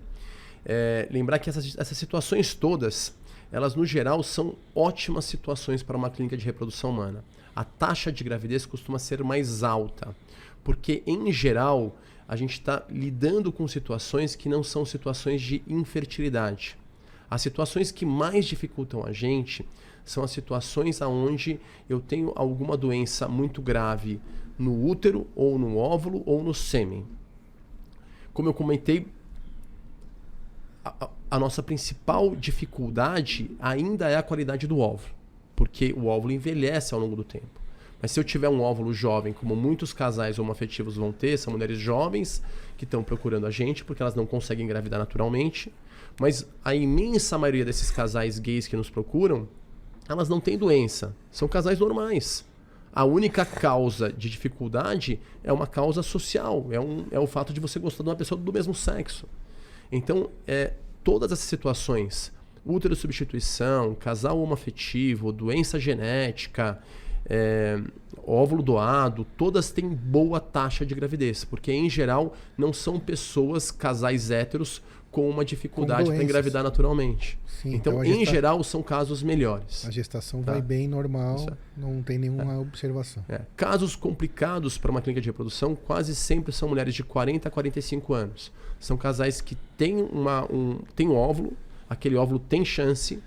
[0.65, 3.15] É, lembrar que essas, essas situações todas,
[3.51, 7.25] elas no geral são ótimas situações para uma clínica de reprodução humana.
[7.55, 10.15] A taxa de gravidez costuma ser mais alta
[10.65, 11.97] porque, em geral,
[12.27, 16.79] a gente está lidando com situações que não são situações de infertilidade.
[17.29, 19.67] As situações que mais dificultam a gente
[20.05, 24.21] são as situações onde eu tenho alguma doença muito grave
[24.59, 27.07] no útero, ou no óvulo, ou no sêmen.
[28.33, 29.07] Como eu comentei,
[30.85, 35.15] a, a nossa principal dificuldade ainda é a qualidade do óvulo,
[35.57, 37.62] porque o óvulo envelhece ao longo do tempo.
[38.03, 41.79] Mas se eu tiver um óvulo jovem, como muitos casais homoafetivos vão ter, são mulheres
[41.79, 42.43] jovens
[42.77, 45.73] que estão procurando a gente porque elas não conseguem engravidar naturalmente.
[46.21, 49.49] Mas a imensa maioria desses casais gays que nos procuram,
[50.09, 51.15] elas não têm doença.
[51.31, 52.45] São casais normais.
[52.93, 57.61] A única causa de dificuldade é uma causa social, é, um, é o fato de
[57.61, 59.27] você gostar de uma pessoa do mesmo sexo.
[59.91, 62.33] Então, é, todas essas situações,
[62.67, 66.83] útero substituição, casal homoafetivo, doença genética,
[67.35, 67.81] é,
[68.27, 74.31] óvulo doado, todas têm boa taxa de gravidez, porque em geral não são pessoas, casais
[74.31, 77.39] héteros, com uma dificuldade para engravidar naturalmente.
[77.47, 78.35] Sim, então, então em gesta...
[78.35, 79.87] geral, são casos melhores.
[79.87, 80.53] A gestação tá?
[80.53, 81.57] vai bem normal, é.
[81.75, 82.59] não tem nenhuma é.
[82.59, 83.25] observação.
[83.29, 83.41] É.
[83.57, 88.13] Casos complicados para uma clínica de reprodução quase sempre são mulheres de 40 a 45
[88.13, 88.53] anos.
[88.79, 91.57] São casais que têm, uma, um, têm um óvulo,
[91.89, 93.23] aquele óvulo tem chance,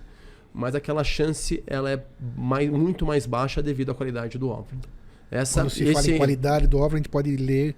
[0.55, 2.01] mas aquela chance ela é
[2.37, 4.81] mais, muito mais baixa devido à qualidade do óvulo.
[5.29, 5.93] Essa, Quando se esse...
[5.93, 7.75] fala em qualidade do óvulo, a gente pode ler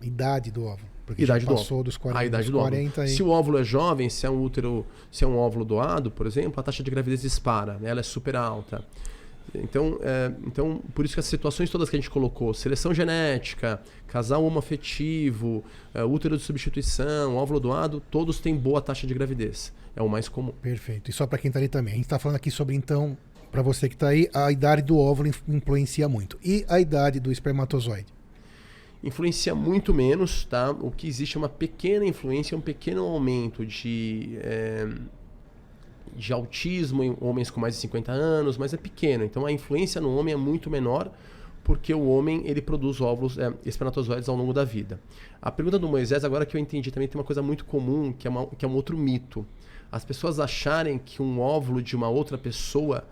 [0.00, 0.88] idade do óvulo.
[1.04, 3.06] Porque idade já passou dos 40, a idade do 40 óvulo.
[3.06, 3.08] E...
[3.08, 6.24] Se o óvulo é jovem, se é um útero, se é um óvulo doado, por
[6.24, 7.90] exemplo, a taxa de gravidez dispara, né?
[7.90, 8.84] ela é super alta.
[9.54, 13.82] Então, é, então, por isso que as situações todas que a gente colocou, seleção genética,
[14.06, 19.72] casal homoafetivo, é, útero de substituição, óvulo doado, todos têm boa taxa de gravidez.
[19.94, 20.52] É o mais comum.
[20.62, 21.10] Perfeito.
[21.10, 21.92] E só para quem está ali também.
[21.92, 23.16] A gente está falando aqui sobre, então,
[23.50, 26.38] para você que está aí, a idade do óvulo influencia muito.
[26.42, 28.06] E a idade do espermatozoide?
[29.02, 30.70] influencia muito menos, tá?
[30.70, 34.88] O que existe é uma pequena influência, um pequeno aumento de, é,
[36.16, 39.24] de autismo em homens com mais de 50 anos, mas é pequeno.
[39.24, 41.10] Então a influência no homem é muito menor
[41.64, 45.00] porque o homem ele produz óvulos é, espermatozoides ao longo da vida.
[45.40, 48.26] A pergunta do Moisés, agora que eu entendi, também tem uma coisa muito comum, que
[48.26, 49.46] é, uma, que é um outro mito.
[49.90, 53.06] As pessoas acharem que um óvulo de uma outra pessoa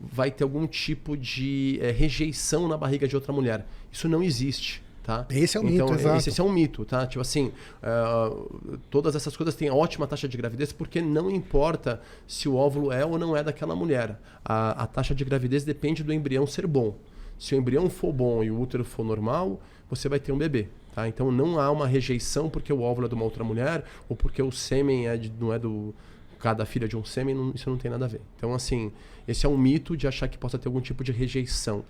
[0.00, 3.66] vai ter algum tipo de é, rejeição na barriga de outra mulher.
[3.90, 4.82] Isso não existe.
[5.06, 5.24] Tá?
[5.30, 6.16] Esse é o então, mito, exato.
[6.16, 7.06] Esse, esse, é um mito, tá?
[7.06, 12.48] Tipo assim, uh, todas essas coisas têm ótima taxa de gravidez porque não importa se
[12.48, 14.18] o óvulo é ou não é daquela mulher.
[14.44, 16.96] A, a taxa de gravidez depende do embrião ser bom.
[17.38, 20.66] Se o embrião for bom e o útero for normal, você vai ter um bebê.
[20.92, 21.06] Tá?
[21.06, 24.42] Então não há uma rejeição porque o óvulo é de uma outra mulher ou porque
[24.42, 25.94] o sêmen é de, não é do
[26.40, 28.22] cada filha de um sêmen, não, isso não tem nada a ver.
[28.36, 28.90] Então assim,
[29.28, 31.84] esse é um mito de achar que possa ter algum tipo de rejeição.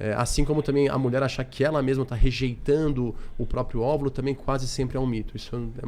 [0.00, 4.10] É, assim como também a mulher achar que ela mesma está rejeitando o próprio óvulo,
[4.10, 5.36] também quase sempre é um mito.
[5.36, 5.86] Isso é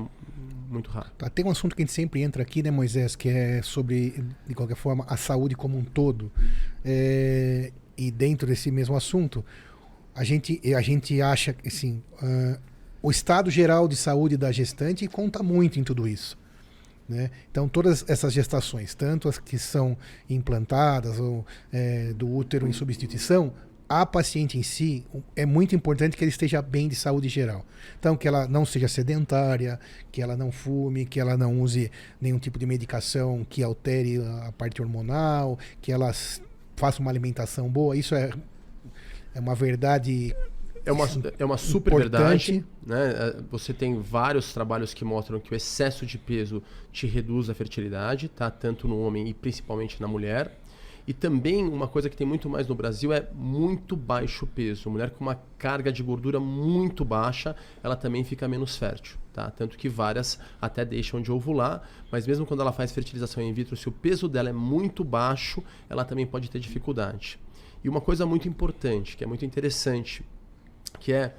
[0.70, 1.08] muito raro.
[1.16, 4.22] Tá, tem um assunto que a gente sempre entra aqui, né, Moisés, que é sobre,
[4.46, 6.30] de qualquer forma, a saúde como um todo.
[6.84, 9.42] É, e dentro desse mesmo assunto,
[10.14, 12.60] a gente, a gente acha que assim, uh,
[13.02, 16.38] o estado geral de saúde da gestante conta muito em tudo isso.
[17.08, 17.30] Né?
[17.50, 19.96] Então, todas essas gestações, tanto as que são
[20.28, 23.52] implantadas ou é, do útero em substituição,
[24.00, 25.04] a paciente em si,
[25.36, 27.62] é muito importante que ela esteja bem de saúde geral.
[27.98, 29.78] Então, que ela não seja sedentária,
[30.10, 34.16] que ela não fume, que ela não use nenhum tipo de medicação que altere
[34.46, 36.10] a parte hormonal, que ela
[36.74, 37.94] faça uma alimentação boa.
[37.94, 38.30] Isso é,
[39.34, 40.34] é uma verdade.
[40.86, 41.06] É uma,
[41.38, 42.52] é uma super importante.
[42.52, 42.64] verdade.
[42.86, 43.12] Né?
[43.14, 47.54] É, você tem vários trabalhos que mostram que o excesso de peso te reduz a
[47.54, 48.50] fertilidade, tá?
[48.50, 50.61] tanto no homem e principalmente na mulher.
[51.06, 54.88] E também uma coisa que tem muito mais no Brasil é muito baixo peso.
[54.88, 59.16] Mulher com uma carga de gordura muito baixa, ela também fica menos fértil.
[59.32, 59.50] Tá?
[59.50, 63.76] Tanto que várias até deixam de ovular, mas mesmo quando ela faz fertilização in vitro,
[63.76, 67.38] se o peso dela é muito baixo, ela também pode ter dificuldade.
[67.82, 70.24] E uma coisa muito importante, que é muito interessante,
[71.00, 71.34] que é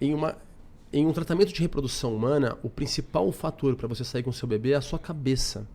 [0.00, 0.36] em uma
[0.90, 4.72] em um tratamento de reprodução humana, o principal fator para você sair com seu bebê
[4.72, 5.68] é a sua cabeça.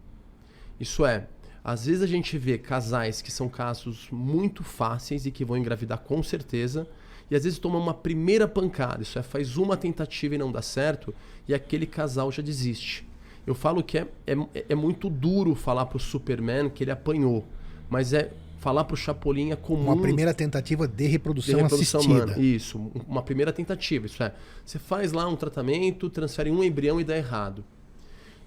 [0.80, 1.28] Isso é,
[1.64, 5.99] às vezes a gente vê casais que são casos muito fáceis e que vão engravidar
[5.99, 6.88] com certeza,
[7.32, 10.61] e às vezes tomam uma primeira pancada, isso é, faz uma tentativa e não dá
[10.61, 11.14] certo,
[11.47, 13.07] e aquele casal já desiste.
[13.47, 17.45] Eu falo que é, é, é muito duro falar pro Superman que ele apanhou,
[17.89, 19.91] mas é falar pro Chapolin é comum.
[19.91, 22.26] Uma primeira tentativa de reprodução, de reprodução assistida.
[22.26, 22.41] Humana.
[22.41, 24.05] Isso, uma primeira tentativa.
[24.05, 24.34] Isso é,
[24.66, 27.64] você faz lá um tratamento, transfere um embrião e dá errado.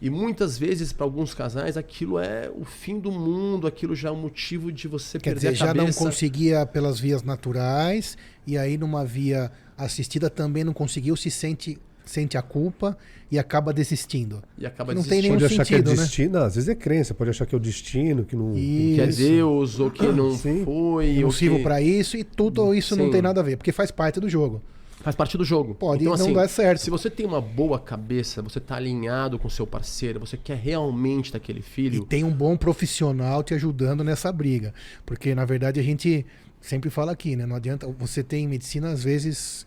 [0.00, 4.12] E muitas vezes, para alguns casais, aquilo é o fim do mundo, aquilo já é
[4.12, 5.86] um motivo de você Quer perder dizer, a cabeça.
[5.86, 8.16] já não conseguia pelas vias naturais,
[8.46, 12.96] e aí numa via assistida também não conseguiu, se sente sente a culpa
[13.30, 14.40] e acaba desistindo.
[14.56, 15.22] E acaba não desistindo.
[15.22, 16.02] tem nenhum pode achar sentido, que é né?
[16.02, 18.94] destino, às vezes é crença, pode achar que é o destino, que não isso.
[18.94, 20.64] que é Deus ou que não Sim.
[20.64, 21.62] foi, nocivo que...
[21.64, 23.02] para isso e tudo isso Sim.
[23.02, 24.62] não tem nada a ver, porque faz parte do jogo.
[25.06, 25.72] Faz parte do jogo.
[25.72, 26.80] Pode então, não assim, dar certo.
[26.80, 31.32] Se você tem uma boa cabeça, você tá alinhado com seu parceiro, você quer realmente
[31.32, 32.02] daquele filho.
[32.02, 34.74] E tem um bom profissional te ajudando nessa briga.
[35.04, 36.26] Porque, na verdade, a gente
[36.60, 37.46] sempre fala aqui, né?
[37.46, 37.86] Não adianta.
[38.00, 39.64] Você tem em medicina, às vezes,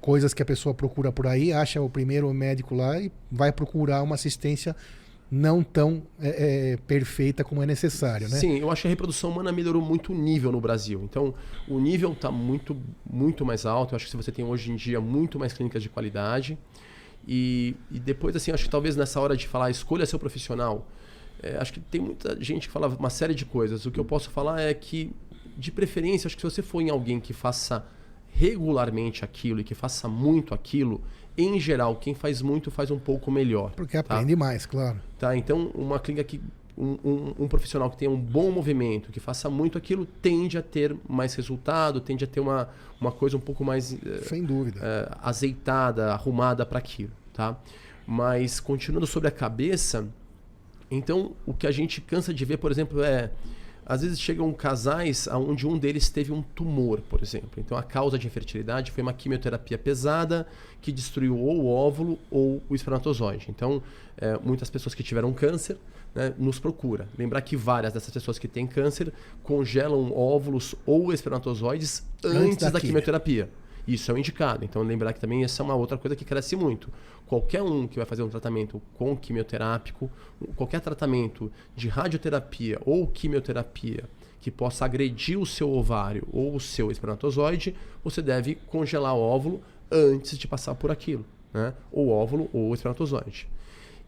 [0.00, 4.02] coisas que a pessoa procura por aí, acha o primeiro médico lá e vai procurar
[4.02, 4.74] uma assistência
[5.30, 8.36] não tão é, é, perfeita como é necessário, né?
[8.36, 11.00] Sim, eu acho que a reprodução humana melhorou muito o nível no Brasil.
[11.04, 11.32] Então,
[11.68, 12.76] o nível está muito,
[13.08, 13.94] muito mais alto.
[13.94, 16.58] Eu acho que você tem hoje em dia muito mais clínicas de qualidade.
[17.28, 20.88] E, e depois, assim, acho que talvez nessa hora de falar escolha seu profissional,
[21.40, 23.86] é, acho que tem muita gente que fala uma série de coisas.
[23.86, 25.12] O que eu posso falar é que,
[25.56, 27.86] de preferência, acho que se você for em alguém que faça
[28.32, 31.00] regularmente aquilo e que faça muito aquilo,
[31.36, 33.72] em geral, quem faz muito faz um pouco melhor.
[33.72, 34.00] Porque tá?
[34.00, 35.00] aprende mais, claro.
[35.18, 35.36] Tá?
[35.36, 36.40] Então, uma clínica que.
[36.78, 40.62] Um, um, um, profissional que tenha um bom movimento, que faça muito aquilo, tende a
[40.62, 43.94] ter mais resultado, tende a ter uma, uma coisa um pouco mais.
[44.22, 44.80] Sem dúvida.
[44.80, 47.10] Uh, azeitada, arrumada para aquilo.
[47.34, 47.58] Tá?
[48.06, 50.08] Mas, continuando sobre a cabeça,
[50.90, 53.30] então, o que a gente cansa de ver, por exemplo, é
[53.90, 57.50] às vezes chegam casais onde um deles teve um tumor, por exemplo.
[57.56, 60.46] Então a causa de infertilidade foi uma quimioterapia pesada
[60.80, 63.46] que destruiu ou o óvulo ou o espermatozoide.
[63.48, 63.82] Então,
[64.16, 65.76] é, muitas pessoas que tiveram câncer
[66.14, 67.08] né, nos procura.
[67.18, 69.12] Lembrar que várias dessas pessoas que têm câncer
[69.42, 73.50] congelam óvulos ou espermatozoides antes, antes da, da quimioterapia.
[73.86, 74.64] Isso é o indicado.
[74.64, 76.92] Então, lembrar que também essa é uma outra coisa que cresce muito.
[77.26, 80.10] Qualquer um que vai fazer um tratamento com quimioterápico,
[80.56, 84.08] qualquer tratamento de radioterapia ou quimioterapia
[84.40, 89.62] que possa agredir o seu ovário ou o seu espermatozoide, você deve congelar o óvulo
[89.90, 91.74] antes de passar por aquilo, né?
[91.92, 93.48] Ou óvulo ou espermatozoide.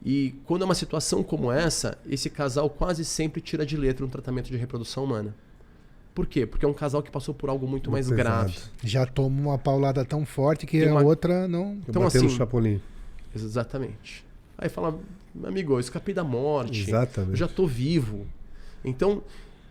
[0.05, 4.09] E quando é uma situação como essa, esse casal quase sempre tira de letra um
[4.09, 5.35] tratamento de reprodução humana.
[6.15, 6.45] Por quê?
[6.47, 8.23] Porque é um casal que passou por algo muito, muito mais pesado.
[8.23, 8.59] grave.
[8.85, 11.79] Já toma uma paulada tão forte que a outra não.
[11.89, 12.81] Então, assim, Chapolin.
[13.35, 14.25] Exatamente.
[14.59, 14.99] Aí fala,
[15.43, 16.83] amigo, eu escapei da morte.
[16.83, 17.31] Exatamente.
[17.31, 18.27] Eu já tô vivo.
[18.85, 19.23] Então,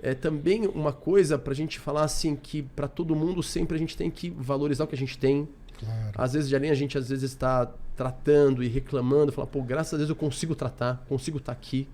[0.01, 3.79] é também uma coisa para a gente falar assim que para todo mundo sempre a
[3.79, 5.47] gente tem que valorizar o que a gente tem.
[5.79, 6.11] Claro.
[6.15, 9.97] Às vezes, além a gente às vezes está tratando e reclamando, falar, pô, graças a
[9.97, 11.87] Deus eu consigo tratar, consigo estar tá aqui.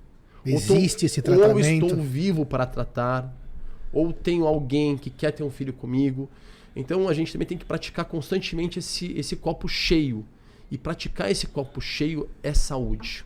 [0.46, 1.84] Existe tô, esse tratamento.
[1.84, 3.34] Ou estou vivo para tratar
[3.92, 6.30] ou tenho alguém que quer ter um filho comigo.
[6.76, 10.26] Então a gente também tem que praticar constantemente esse, esse copo cheio.
[10.70, 13.26] E praticar esse copo cheio é saúde.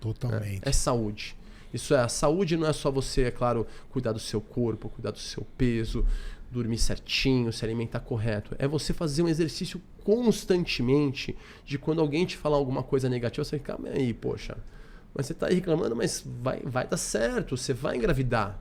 [0.00, 0.62] Totalmente.
[0.64, 1.34] É, é saúde.
[1.72, 5.10] Isso é, a saúde não é só você, é claro, cuidar do seu corpo, cuidar
[5.10, 6.06] do seu peso,
[6.50, 8.54] dormir certinho, se alimentar correto.
[8.60, 13.58] É você fazer um exercício constantemente de quando alguém te falar alguma coisa negativa, você
[13.58, 14.56] fica, calma aí, poxa.
[15.12, 18.60] Mas você está aí reclamando, mas vai, vai dar certo, você vai engravidar.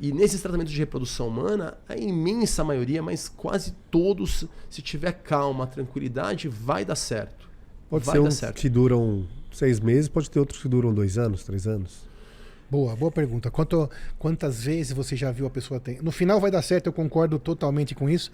[0.00, 5.66] E nesses tratamentos de reprodução humana, a imensa maioria, mas quase todos, se tiver calma,
[5.66, 7.48] tranquilidade, vai dar certo.
[7.90, 8.60] Pode vai ser um certo.
[8.60, 12.06] que duram seis meses, pode ter outros que duram dois anos, três anos.
[12.70, 13.50] Boa, boa pergunta.
[13.50, 16.02] Quanto, quantas vezes você já viu a pessoa ter?
[16.02, 18.30] No final vai dar certo, eu concordo totalmente com isso.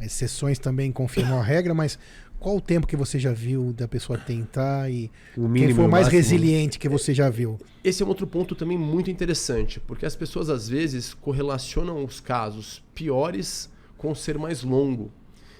[0.00, 1.98] Exceções também confirmam a regra, mas
[2.40, 5.88] qual o tempo que você já viu da pessoa tentar e o mínimo, quem for
[5.88, 6.16] mais máximo.
[6.22, 7.58] resiliente que você já viu?
[7.84, 12.18] Esse é um outro ponto também muito interessante, porque as pessoas às vezes correlacionam os
[12.18, 15.12] casos piores com o ser mais longo.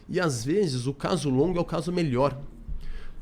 [0.09, 2.41] E às vezes o caso longo é o caso melhor.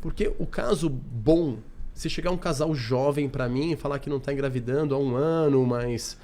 [0.00, 1.58] Porque o caso bom,
[1.92, 5.16] se chegar um casal jovem para mim e falar que não está engravidando há um
[5.16, 6.16] ano, mas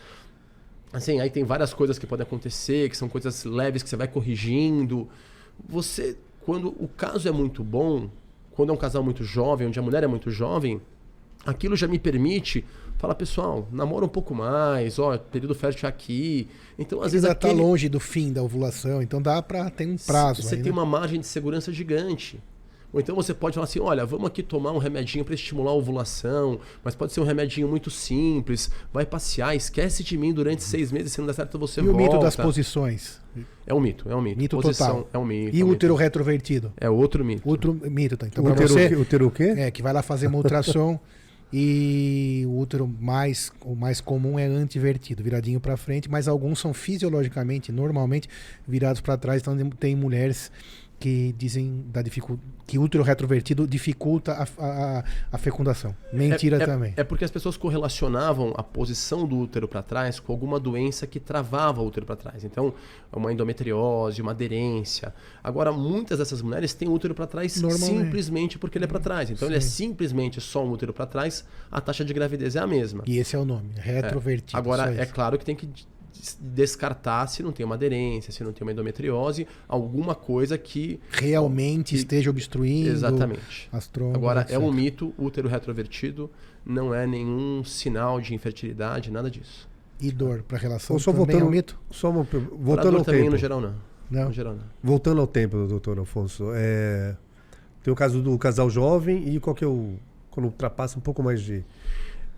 [0.92, 4.06] assim, aí tem várias coisas que podem acontecer, que são coisas leves que você vai
[4.06, 5.08] corrigindo.
[5.68, 8.08] Você quando o caso é muito bom,
[8.52, 10.80] quando é um casal muito jovem, onde a mulher é muito jovem,
[11.44, 12.64] aquilo já me permite
[12.98, 16.48] falar, pessoal, namora um pouco mais, ó, período fértil aqui.
[16.78, 17.34] Então, às Ele vezes.
[17.34, 17.60] está aquele...
[17.60, 20.42] longe do fim da ovulação, então dá para ter um prazo.
[20.42, 20.78] Você aí, tem né?
[20.78, 22.40] uma margem de segurança gigante.
[22.94, 25.74] Ou então você pode falar assim: olha, vamos aqui tomar um remedinho para estimular a
[25.74, 28.70] ovulação, mas pode ser um remedinho muito simples.
[28.92, 32.00] Vai passear, esquece de mim durante seis meses, se não der certo você e volta.
[32.00, 33.20] E o mito das posições?
[33.66, 34.38] É um mito, é um mito.
[34.38, 35.10] Mito Posição total.
[35.12, 35.56] É um mito.
[35.56, 36.02] E é o um útero mito.
[36.04, 36.72] retrovertido?
[36.80, 37.42] É outro mito.
[37.44, 38.28] Outro mito, tá?
[38.28, 39.54] Então, o útero, você, útero o quê?
[39.56, 40.96] É, que vai lá fazer uma ultrassom
[41.52, 46.72] e o útero mais, o mais comum é antivertido, viradinho para frente, mas alguns são
[46.72, 48.28] fisiologicamente, normalmente,
[48.68, 49.42] virados para trás.
[49.42, 50.52] Então tem mulheres
[51.04, 55.94] que dizem da dificuldade que o útero retrovertido dificulta a, a, a fecundação.
[56.10, 56.94] Mentira é, é, também.
[56.96, 61.20] É porque as pessoas correlacionavam a posição do útero para trás com alguma doença que
[61.20, 62.42] travava o útero para trás.
[62.42, 62.72] Então,
[63.12, 65.14] uma endometriose, uma aderência.
[65.42, 69.28] Agora, muitas dessas mulheres têm o útero para trás simplesmente porque ele é para trás.
[69.28, 69.52] Então, Sim.
[69.52, 73.04] ele é simplesmente só um útero para trás, a taxa de gravidez é a mesma.
[73.06, 74.56] E esse é o nome, retrovertido.
[74.56, 74.58] É.
[74.58, 75.68] Agora, é claro que tem que
[76.40, 81.90] descartar se não tem uma aderência, se não tem uma endometriose, alguma coisa que realmente
[81.90, 82.90] que, esteja obstruindo.
[82.90, 83.68] Exatamente.
[83.72, 84.54] As trombas, Agora etc.
[84.54, 86.30] é um mito, útero retrovertido
[86.64, 89.68] não é nenhum sinal de infertilidade, nada disso.
[90.00, 91.78] E dor para relação só voltando, é um mito?
[91.90, 93.32] Só uma, voltando ao também tempo.
[93.32, 93.74] no geral não.
[94.10, 94.26] Não.
[94.26, 94.64] No geral, não.
[94.82, 97.16] Voltando ao tempo, doutor Afonso, é...
[97.82, 99.98] tem o caso do casal jovem e qual que é o
[100.34, 101.64] quando ultrapassa um pouco mais de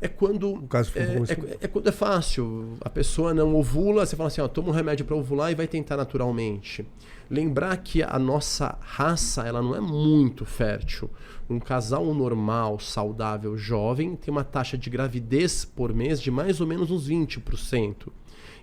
[0.01, 2.77] é quando é, é, é, quando é fácil.
[2.81, 5.67] A pessoa não ovula, você fala assim, ó, toma um remédio para ovular e vai
[5.67, 6.87] tentar naturalmente.
[7.31, 11.11] Lembrar que a nossa raça ela não é muito fértil.
[11.49, 16.67] Um casal normal, saudável, jovem tem uma taxa de gravidez por mês de mais ou
[16.67, 18.09] menos uns 20%.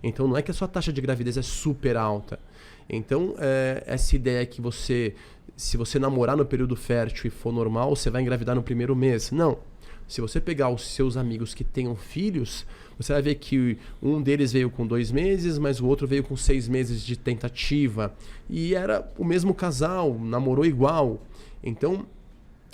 [0.03, 2.39] Então não é que a sua taxa de gravidez é super alta.
[2.87, 5.15] Então é, essa ideia que você,
[5.55, 9.31] se você namorar no período fértil e for normal, você vai engravidar no primeiro mês.
[9.31, 9.72] Não
[10.13, 12.67] se você pegar os seus amigos que tenham filhos,
[12.99, 16.37] você vai ver que um deles veio com dois meses, mas o outro veio com
[16.37, 18.13] seis meses de tentativa.
[18.47, 21.19] E era o mesmo casal, namorou igual.
[21.63, 22.05] Então,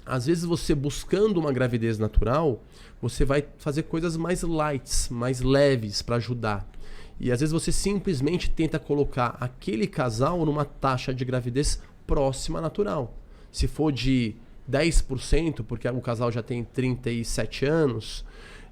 [0.05, 2.61] às vezes você buscando uma gravidez natural,
[3.01, 6.69] você vai fazer coisas mais lights, mais leves para ajudar.
[7.21, 12.61] E às vezes você simplesmente tenta colocar aquele casal numa taxa de gravidez próxima à
[12.61, 13.17] natural.
[13.49, 14.35] Se for de
[14.69, 18.25] 10%, porque o casal já tem 37 anos,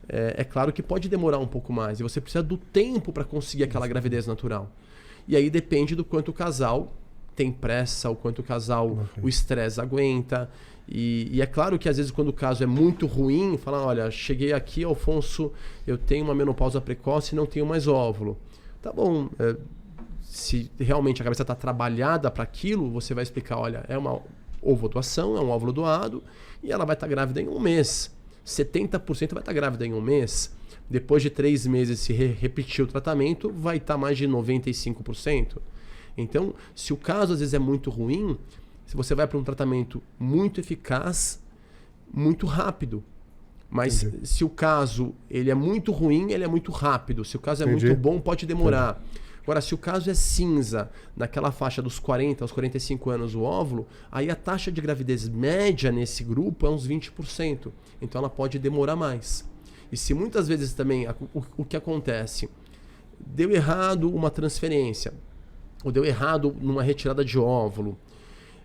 [0.09, 1.99] é, é, claro que pode demorar um pouco mais.
[1.99, 4.71] E você precisa do tempo para conseguir aquela gravidez natural.
[5.27, 6.93] E aí depende do quanto o casal
[7.35, 9.23] tem pressa, o quanto o casal, okay.
[9.23, 10.49] o estresse aguenta.
[10.87, 14.09] E, e, é claro que às vezes quando o caso é muito ruim, fala, olha,
[14.09, 15.51] cheguei aqui, Alfonso,
[15.85, 18.37] eu tenho uma menopausa precoce e não tenho mais óvulo.
[18.81, 19.55] Tá bom, é,
[20.23, 24.21] se realmente a cabeça está trabalhada para aquilo, você vai explicar, olha, é uma
[24.61, 26.23] ovo doação, é um óvulo doado,
[26.63, 28.15] e ela vai estar tá grávida em um mês.
[28.45, 30.55] 70% vai estar tá grávida em um mês.
[30.89, 35.57] Depois de três meses, se re repetir o tratamento, vai estar tá mais de 95%.
[36.17, 38.37] Então, se o caso às vezes é muito ruim,
[38.85, 41.41] se você vai para um tratamento muito eficaz,
[42.11, 43.03] muito rápido.
[43.69, 44.27] Mas Entendi.
[44.27, 47.25] se o caso ele é muito ruim, ele é muito rápido.
[47.25, 47.87] Se o caso é Entendi.
[47.87, 49.01] muito bom, pode demorar.
[49.01, 49.26] Entendi.
[49.47, 53.87] Agora, se o caso é cinza, naquela faixa dos 40 aos 45 anos o óvulo,
[54.11, 57.71] aí a taxa de gravidez média nesse grupo é uns 20%.
[58.01, 59.49] Então ela pode demorar mais.
[59.89, 62.49] E se muitas vezes também o, que acontece?
[63.17, 65.13] Deu errado uma transferência,
[65.81, 67.97] ou deu errado numa retirada de óvulo.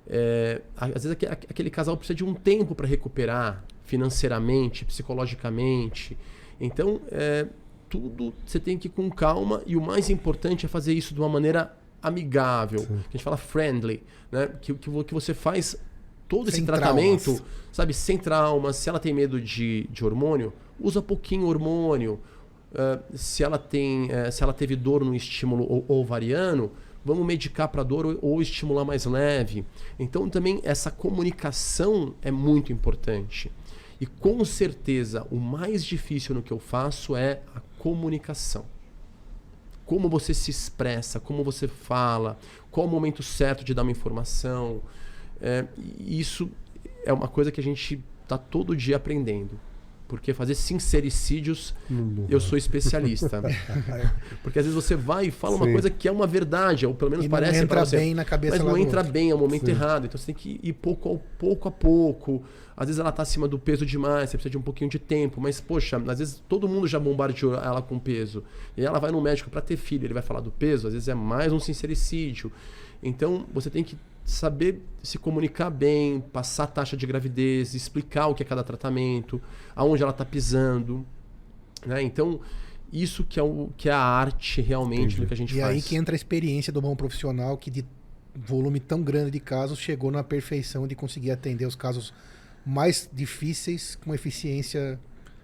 [0.08, 1.12] É, às vezes
[1.48, 6.18] aquele casal precisa de um tempo para recuperar financeiramente, psicologicamente.
[6.60, 7.46] Então, é,
[7.92, 11.20] tudo você tem que ir com calma e o mais importante é fazer isso de
[11.20, 12.86] uma maneira amigável, Sim.
[12.86, 14.48] que a gente fala friendly, né?
[14.62, 15.76] Que, que, que você faz
[16.26, 17.42] todo sem esse tratamento, traumas.
[17.70, 18.76] sabe, sem traumas.
[18.76, 22.18] Se ela tem medo de, de hormônio, usa pouquinho hormônio.
[22.72, 26.72] Uh, se ela tem, uh, se ela teve dor no estímulo ovariano,
[27.04, 29.66] vamos medicar para dor ou, ou estimular mais leve.
[29.98, 33.52] Então também essa comunicação é muito importante.
[34.02, 38.64] E com certeza o mais difícil no que eu faço é a comunicação.
[39.84, 42.38] Como você se expressa, como você fala,
[42.70, 44.80] qual o momento certo de dar uma informação.
[45.40, 45.66] É,
[45.98, 46.48] isso
[47.04, 49.58] é uma coisa que a gente está todo dia aprendendo.
[50.12, 51.74] Porque fazer sincericídios,
[52.28, 53.40] eu sou especialista.
[54.44, 55.62] Porque às vezes você vai e fala Sim.
[55.62, 58.12] uma coisa que é uma verdade, ou pelo menos e parece não entra você, bem
[58.12, 59.70] na cabeça Mas não entra bem, é o momento Sim.
[59.70, 60.04] errado.
[60.04, 62.44] Então você tem que ir pouco, a pouco a pouco.
[62.76, 65.40] Às vezes ela está acima do peso demais, você precisa de um pouquinho de tempo.
[65.40, 68.44] Mas, poxa, às vezes todo mundo já bombardeou ela com peso.
[68.76, 71.08] E ela vai no médico para ter filho, ele vai falar do peso, às vezes
[71.08, 72.52] é mais um sincericídio.
[73.02, 78.34] Então você tem que saber se comunicar bem, passar a taxa de gravidez, explicar o
[78.34, 79.40] que é cada tratamento,
[79.74, 81.04] aonde ela está pisando.
[81.84, 82.02] Né?
[82.02, 82.40] Então,
[82.92, 85.20] isso que é, o, que é a arte realmente Entendi.
[85.20, 85.72] do que a gente e faz.
[85.72, 87.84] E aí que entra a experiência do bom profissional que de
[88.34, 92.12] volume tão grande de casos chegou na perfeição de conseguir atender os casos
[92.64, 94.98] mais difíceis com eficiência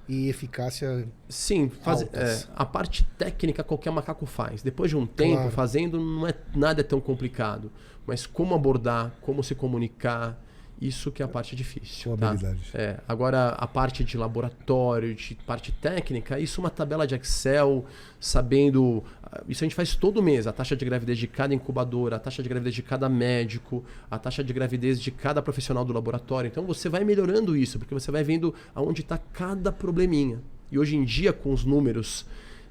[0.09, 1.07] e eficácia.
[1.29, 4.63] Sim, faz, é, a parte técnica qualquer macaco faz.
[4.63, 5.51] Depois de um tempo claro.
[5.51, 7.71] fazendo, não é nada é tão complicado.
[8.07, 10.43] Mas como abordar, como se comunicar,
[10.81, 12.17] isso que é a parte difícil.
[12.17, 12.37] Tá?
[12.73, 17.85] É, agora, a parte de laboratório, de parte técnica, isso é uma tabela de Excel,
[18.21, 19.03] sabendo.
[19.23, 20.47] Ah, isso a gente faz todo mês.
[20.47, 24.19] A taxa de gravidez de cada incubadora, a taxa de gravidez de cada médico, a
[24.19, 26.49] taxa de gravidez de cada profissional do laboratório.
[26.49, 30.41] Então você vai melhorando isso, porque você vai vendo aonde está cada probleminha.
[30.71, 32.25] E hoje em dia, com os números.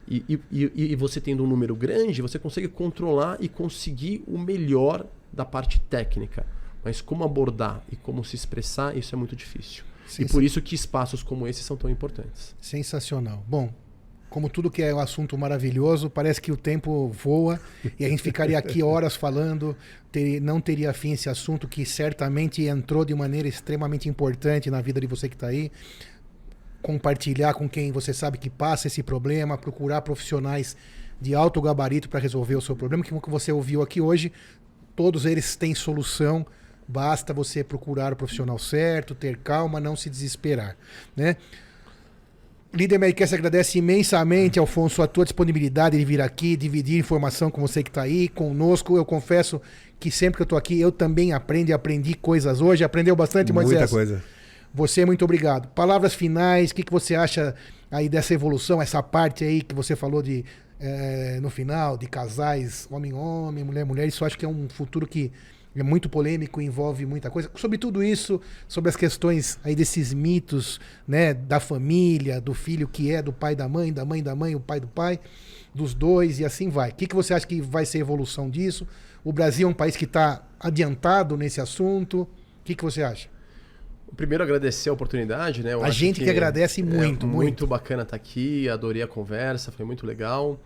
[0.09, 5.05] E, e, e, você tendo um número grande, você consegue controlar e conseguir o melhor
[5.33, 6.45] da parte técnica.
[6.87, 9.83] Mas como abordar e como se expressar, isso é muito difícil.
[10.17, 12.55] E por isso que espaços como esse são tão importantes.
[12.61, 13.43] Sensacional.
[13.45, 13.73] Bom,
[14.29, 17.59] como tudo que é um assunto maravilhoso, parece que o tempo voa
[17.99, 19.75] e a gente ficaria aqui horas falando,
[20.09, 25.01] ter, não teria fim esse assunto que certamente entrou de maneira extremamente importante na vida
[25.01, 25.69] de você que está aí.
[26.81, 30.77] Compartilhar com quem você sabe que passa esse problema, procurar profissionais
[31.19, 34.31] de alto gabarito para resolver o seu problema, que você ouviu aqui hoje,
[34.95, 36.45] todos eles têm solução.
[36.87, 40.77] Basta você procurar o profissional certo, ter calma, não se desesperar,
[41.15, 41.35] né?
[42.73, 47.81] Líder Medicast agradece imensamente, Alfonso, a tua disponibilidade de vir aqui, dividir informação com você
[47.81, 48.97] que está aí, conosco.
[48.97, 49.61] Eu confesso
[49.99, 52.83] que sempre que eu estou aqui, eu também aprendo e aprendi coisas hoje.
[52.83, 53.79] Aprendeu bastante, Moisés?
[53.79, 54.23] Muita coisa.
[54.73, 55.69] Você, muito obrigado.
[55.69, 57.55] Palavras finais, o que, que você acha
[57.89, 60.45] aí dessa evolução, essa parte aí que você falou de
[60.79, 65.31] é, no final, de casais, homem-homem, mulher-mulher, isso acho que é um futuro que
[65.75, 67.51] é muito polêmico, envolve muita coisa.
[67.55, 73.11] Sobre tudo isso, sobre as questões aí desses mitos, né, da família, do filho que
[73.11, 75.19] é do pai da mãe, da mãe da mãe, o pai do pai,
[75.73, 76.89] dos dois e assim vai.
[76.89, 78.87] O que, que você acha que vai ser a evolução disso?
[79.23, 82.21] O Brasil é um país que está adiantado nesse assunto.
[82.21, 82.27] O
[82.63, 83.29] que, que você acha?
[84.15, 85.73] Primeiro agradecer a oportunidade, né?
[85.73, 87.27] Eu a gente que, que agradece muito, é muito.
[87.27, 90.59] Muito bacana estar tá aqui, adorei a conversa, foi muito legal.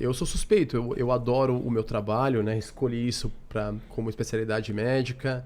[0.00, 2.56] Eu sou suspeito, eu, eu adoro o meu trabalho, né?
[2.56, 5.44] Escolhi isso pra, como especialidade médica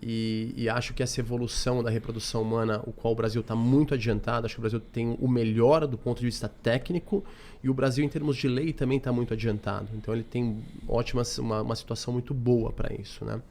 [0.00, 3.94] e, e, acho que essa evolução da reprodução humana, o qual o Brasil está muito
[3.94, 7.24] adiantado, acho que o Brasil tem o melhor do ponto de vista técnico
[7.62, 9.88] e o Brasil, em termos de lei, também está muito adiantado.
[9.94, 13.42] Então ele tem ótima, uma, uma situação muito boa para isso, né?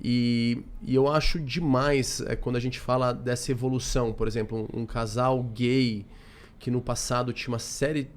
[0.00, 4.82] E, e, eu acho demais é, quando a gente fala dessa evolução, por exemplo, um,
[4.82, 6.04] um casal gay
[6.60, 8.08] que no passado tinha uma série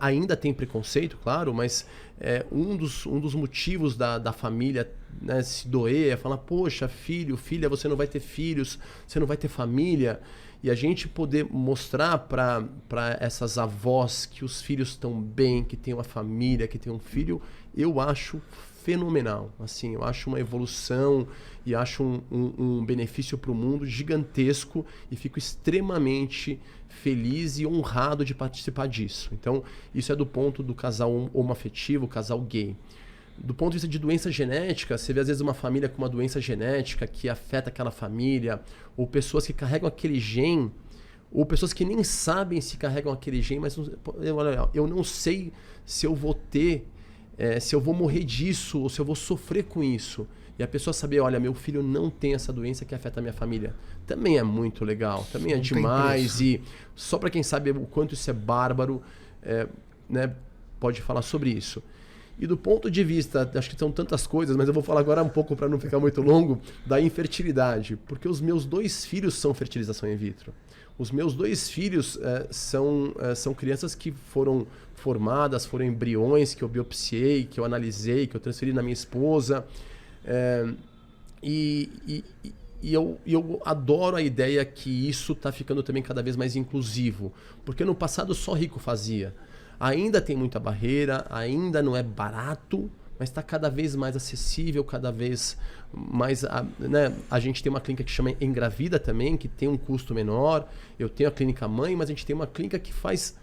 [0.00, 1.86] ainda tem preconceito, claro, mas
[2.20, 4.90] é, um, dos, um dos motivos da, da família
[5.20, 9.26] né, se doer é falar, poxa, filho, filha, você não vai ter filhos, você não
[9.26, 10.20] vai ter família.
[10.62, 15.92] E a gente poder mostrar para essas avós que os filhos estão bem, que tem
[15.92, 17.40] uma família, que tem um filho,
[17.76, 18.40] eu acho
[18.82, 19.50] fenomenal.
[19.58, 21.26] Assim, eu acho uma evolução
[21.66, 26.60] e acho um, um, um benefício para o mundo gigantesco e fico extremamente
[27.02, 29.30] feliz e honrado de participar disso.
[29.32, 29.62] Então,
[29.94, 32.76] isso é do ponto do casal homoafetivo, casal gay.
[33.36, 36.08] Do ponto de vista de doença genética, você vê às vezes uma família com uma
[36.08, 38.60] doença genética que afeta aquela família,
[38.96, 40.70] ou pessoas que carregam aquele gene,
[41.32, 43.76] ou pessoas que nem sabem se carregam aquele gene, mas
[44.72, 45.52] eu, não sei
[45.84, 46.86] se eu vou ter
[47.36, 50.28] é, se eu vou morrer disso ou se eu vou sofrer com isso.
[50.58, 53.32] E a pessoa saber, olha, meu filho não tem essa doença que afeta a minha
[53.32, 53.74] família.
[54.06, 56.40] Também é muito legal, também é não demais.
[56.40, 56.62] E
[56.94, 59.02] só para quem sabe o quanto isso é bárbaro,
[59.42, 59.66] é,
[60.08, 60.32] né,
[60.78, 61.82] pode falar sobre isso.
[62.38, 65.22] E do ponto de vista, acho que são tantas coisas, mas eu vou falar agora
[65.22, 67.96] um pouco para não ficar muito longo, da infertilidade.
[68.06, 70.52] Porque os meus dois filhos são fertilização in vitro.
[70.96, 76.62] Os meus dois filhos é, são, é, são crianças que foram formadas, foram embriões que
[76.62, 79.64] eu biopsiei, que eu analisei, que eu transferi na minha esposa.
[80.24, 80.66] É,
[81.42, 82.24] e, e,
[82.82, 87.32] e eu, eu adoro a ideia que isso está ficando também cada vez mais inclusivo.
[87.64, 89.34] Porque no passado só rico fazia.
[89.78, 95.10] Ainda tem muita barreira, ainda não é barato, mas está cada vez mais acessível, cada
[95.10, 95.56] vez
[95.92, 96.44] mais.
[96.44, 97.14] A, né?
[97.30, 100.68] a gente tem uma clínica que chama Engravida também, que tem um custo menor.
[100.98, 103.36] Eu tenho a clínica mãe, mas a gente tem uma clínica que faz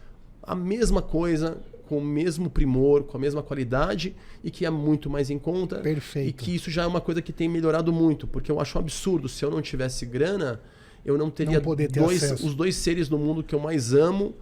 [0.43, 1.57] a mesma coisa,
[1.91, 5.79] com o mesmo primor, com a mesma qualidade e que é muito mais em conta.
[5.79, 6.29] Perfeito.
[6.29, 8.81] E que isso já é uma coisa que tem melhorado muito, porque eu acho um
[8.81, 9.27] absurdo.
[9.27, 10.61] Se eu não tivesse grana,
[11.05, 14.33] eu não teria não dois, os dois seres no mundo que eu mais amo.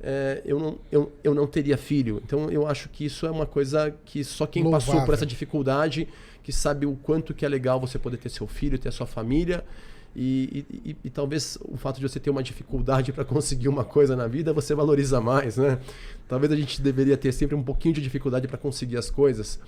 [0.00, 2.20] É, eu, não, eu, eu não teria filho.
[2.26, 4.84] Então eu acho que isso é uma coisa que só quem Louvável.
[4.84, 6.08] passou por essa dificuldade,
[6.42, 9.06] que sabe o quanto que é legal você poder ter seu filho, ter a sua
[9.06, 9.62] família
[10.18, 14.16] e, e, e, talvez o fato de você ter uma dificuldade para conseguir uma coisa
[14.16, 15.78] na vida, você valoriza mais, né?
[16.28, 19.60] Talvez a gente deveria ter sempre um pouquinho de dificuldade para conseguir as coisas.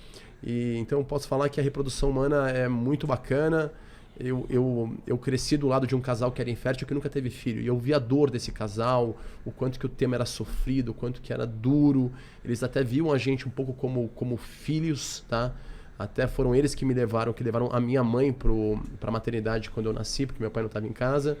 [0.43, 3.71] E, então, posso falar que a reprodução humana é muito bacana.
[4.19, 7.29] Eu, eu, eu cresci do lado de um casal que era infértil que nunca teve
[7.29, 7.61] filho.
[7.61, 10.93] E eu vi a dor desse casal, o quanto que o tema era sofrido, o
[10.93, 12.11] quanto que era duro.
[12.43, 15.53] Eles até viam a gente um pouco como, como filhos, tá?
[15.97, 19.85] Até foram eles que me levaram, que levaram a minha mãe para a maternidade quando
[19.85, 21.37] eu nasci, porque meu pai não estava em casa.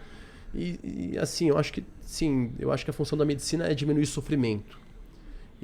[0.53, 3.75] E, e, assim, eu acho que sim, eu acho que a função da medicina é
[3.75, 4.78] diminuir sofrimento.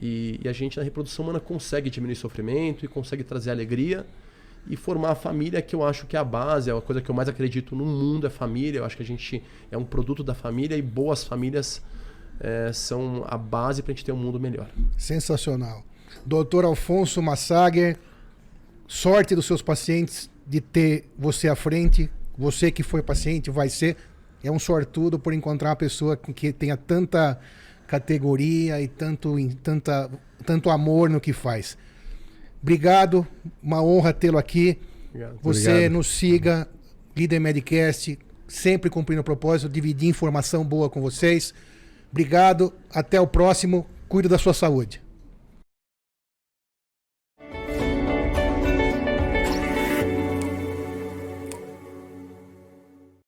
[0.01, 4.05] E, e, a gente na reprodução humana consegue diminuir sofrimento e consegue trazer alegria
[4.67, 7.09] e formar a família, que eu acho que é a base, é a coisa que
[7.09, 8.79] eu mais acredito no mundo, é família.
[8.79, 11.81] Eu acho que a gente é um produto da família e boas famílias
[12.39, 14.69] é, são a base para a gente ter um mundo melhor.
[14.97, 15.83] Sensacional.
[16.25, 17.97] Doutor Alfonso Massager,
[18.87, 22.09] sorte dos seus pacientes de ter você à frente.
[22.37, 23.95] Você que foi paciente vai ser.
[24.43, 27.39] É um sortudo por encontrar uma pessoa que tenha tanta
[27.87, 30.09] categoria e tanto, em, tanta,
[30.45, 31.77] tanto amor no que faz.
[32.61, 33.25] Obrigado,
[33.61, 34.79] uma honra tê-lo aqui.
[35.09, 35.39] Obrigado.
[35.41, 35.91] Você Obrigado.
[35.91, 36.67] nos siga,
[37.15, 38.17] Líder Medcast,
[38.47, 41.53] sempre cumprindo o propósito, dividir informação boa com vocês.
[42.11, 43.85] Obrigado, até o próximo.
[44.07, 45.04] Cuide da sua saúde.